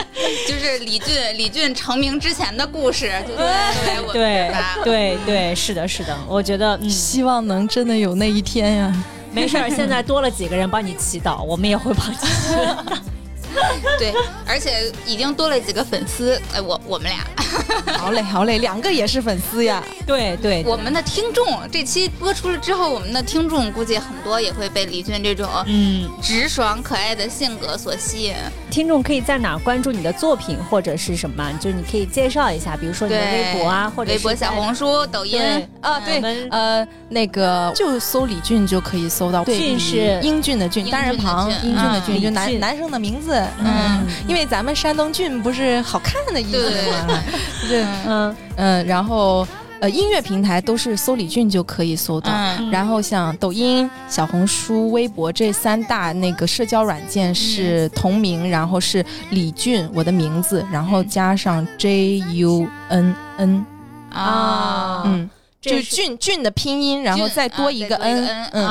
[0.47, 9.05] 就是李俊，李俊成名之前的故事，就在都在我们这对对对，是的，是的，我觉得嗯，希望能真的有那一天呀。
[9.33, 12.97] 没事儿，现在多了几个人帮你祈祷，我们也会帮你祈祷。
[13.99, 14.13] 对，
[14.47, 17.25] 而且已经多了几个粉丝，哎，我我们俩，
[17.99, 19.83] 好嘞，好嘞，两个也是粉丝呀。
[20.07, 28.35] 对对，我们的听众，这期播出了之后，我们的听众估计很多也会被李俊这种嗯，直爽可爱的性格所吸引。
[28.71, 31.51] 听众可以在哪关注你的作品或者是什么？
[31.61, 35.41] 就是你可以介绍一下，比如说你的，微博啊，或者微博、小红书、抖音，
[35.81, 39.45] 啊，对，呃，那个就搜李俊就可以搜到。
[39.45, 43.43] 对俊是英俊的俊，单人旁，英俊的嗯俊，就男男生的名字。
[43.59, 46.91] 嗯嗯，因为咱们山东俊不是好看的意思对。
[47.07, 47.23] 吗？
[47.69, 48.37] 对，嗯。
[48.57, 49.47] 嗯，然后
[49.81, 52.31] 呃，音乐平台都是搜李俊就可以搜到。
[52.33, 52.71] 嗯。
[52.71, 63.67] 然后像抖音、小红书、微博这三大那个社交软件是同名，然后是李俊我的名字，然后加上 J U N N，
[64.11, 65.29] 啊，嗯，
[65.61, 68.67] 就是俊俊的拼音，然后再多一个 N，嗯。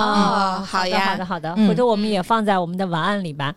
[0.65, 1.67] 好呀好的好的，嗯。
[1.67, 3.53] 回头我们也放在我们的文案里吧。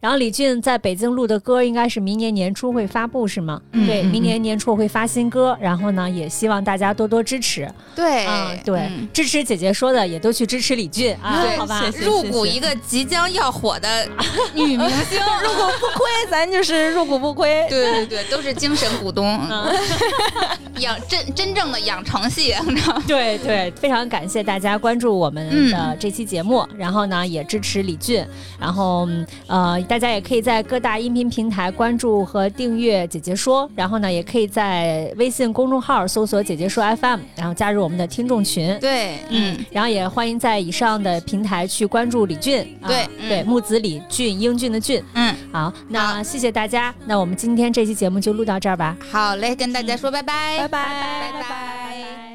[0.00, 3.60] 然后李俊在北京录的歌应该是明年年初会发布是吗？
[3.72, 7.68] 对，明年年初会发新歌，然后呢，也希望大家多多支持。
[7.94, 11.84] 对，嗯，对，嗯支持姐姐说的，也都去支持李俊啊，对好吧？
[12.00, 14.06] 入股一个即将要火的
[14.54, 17.66] 女明星， 入股不亏，咱就是入股不亏。
[17.68, 19.72] 对对对，都是精神股东，嗯
[20.80, 22.54] 养真真正的养成系？
[23.06, 28.24] 对对，非常感谢大家关注我们的这期节目，然后呢也支持李俊，
[28.58, 29.08] 然后
[29.48, 38.76] 嗯呃大家也可以在各大音频平台关注和订阅姐姐说，然后呢也可以在微信公众号搜索姐姐说 FM，然后加入我们的听众群。
[38.80, 45.02] 对，嗯，然后也欢迎在以上的平台去关注李俊，啊对嗯对，木子李俊，英俊的俊。
[45.14, 48.96] 嗯，好，那谢谢大家，那我们今天这期节目就录到这儿吧。
[49.10, 52.27] 好嘞，跟大家说拜拜，拜拜拜拜。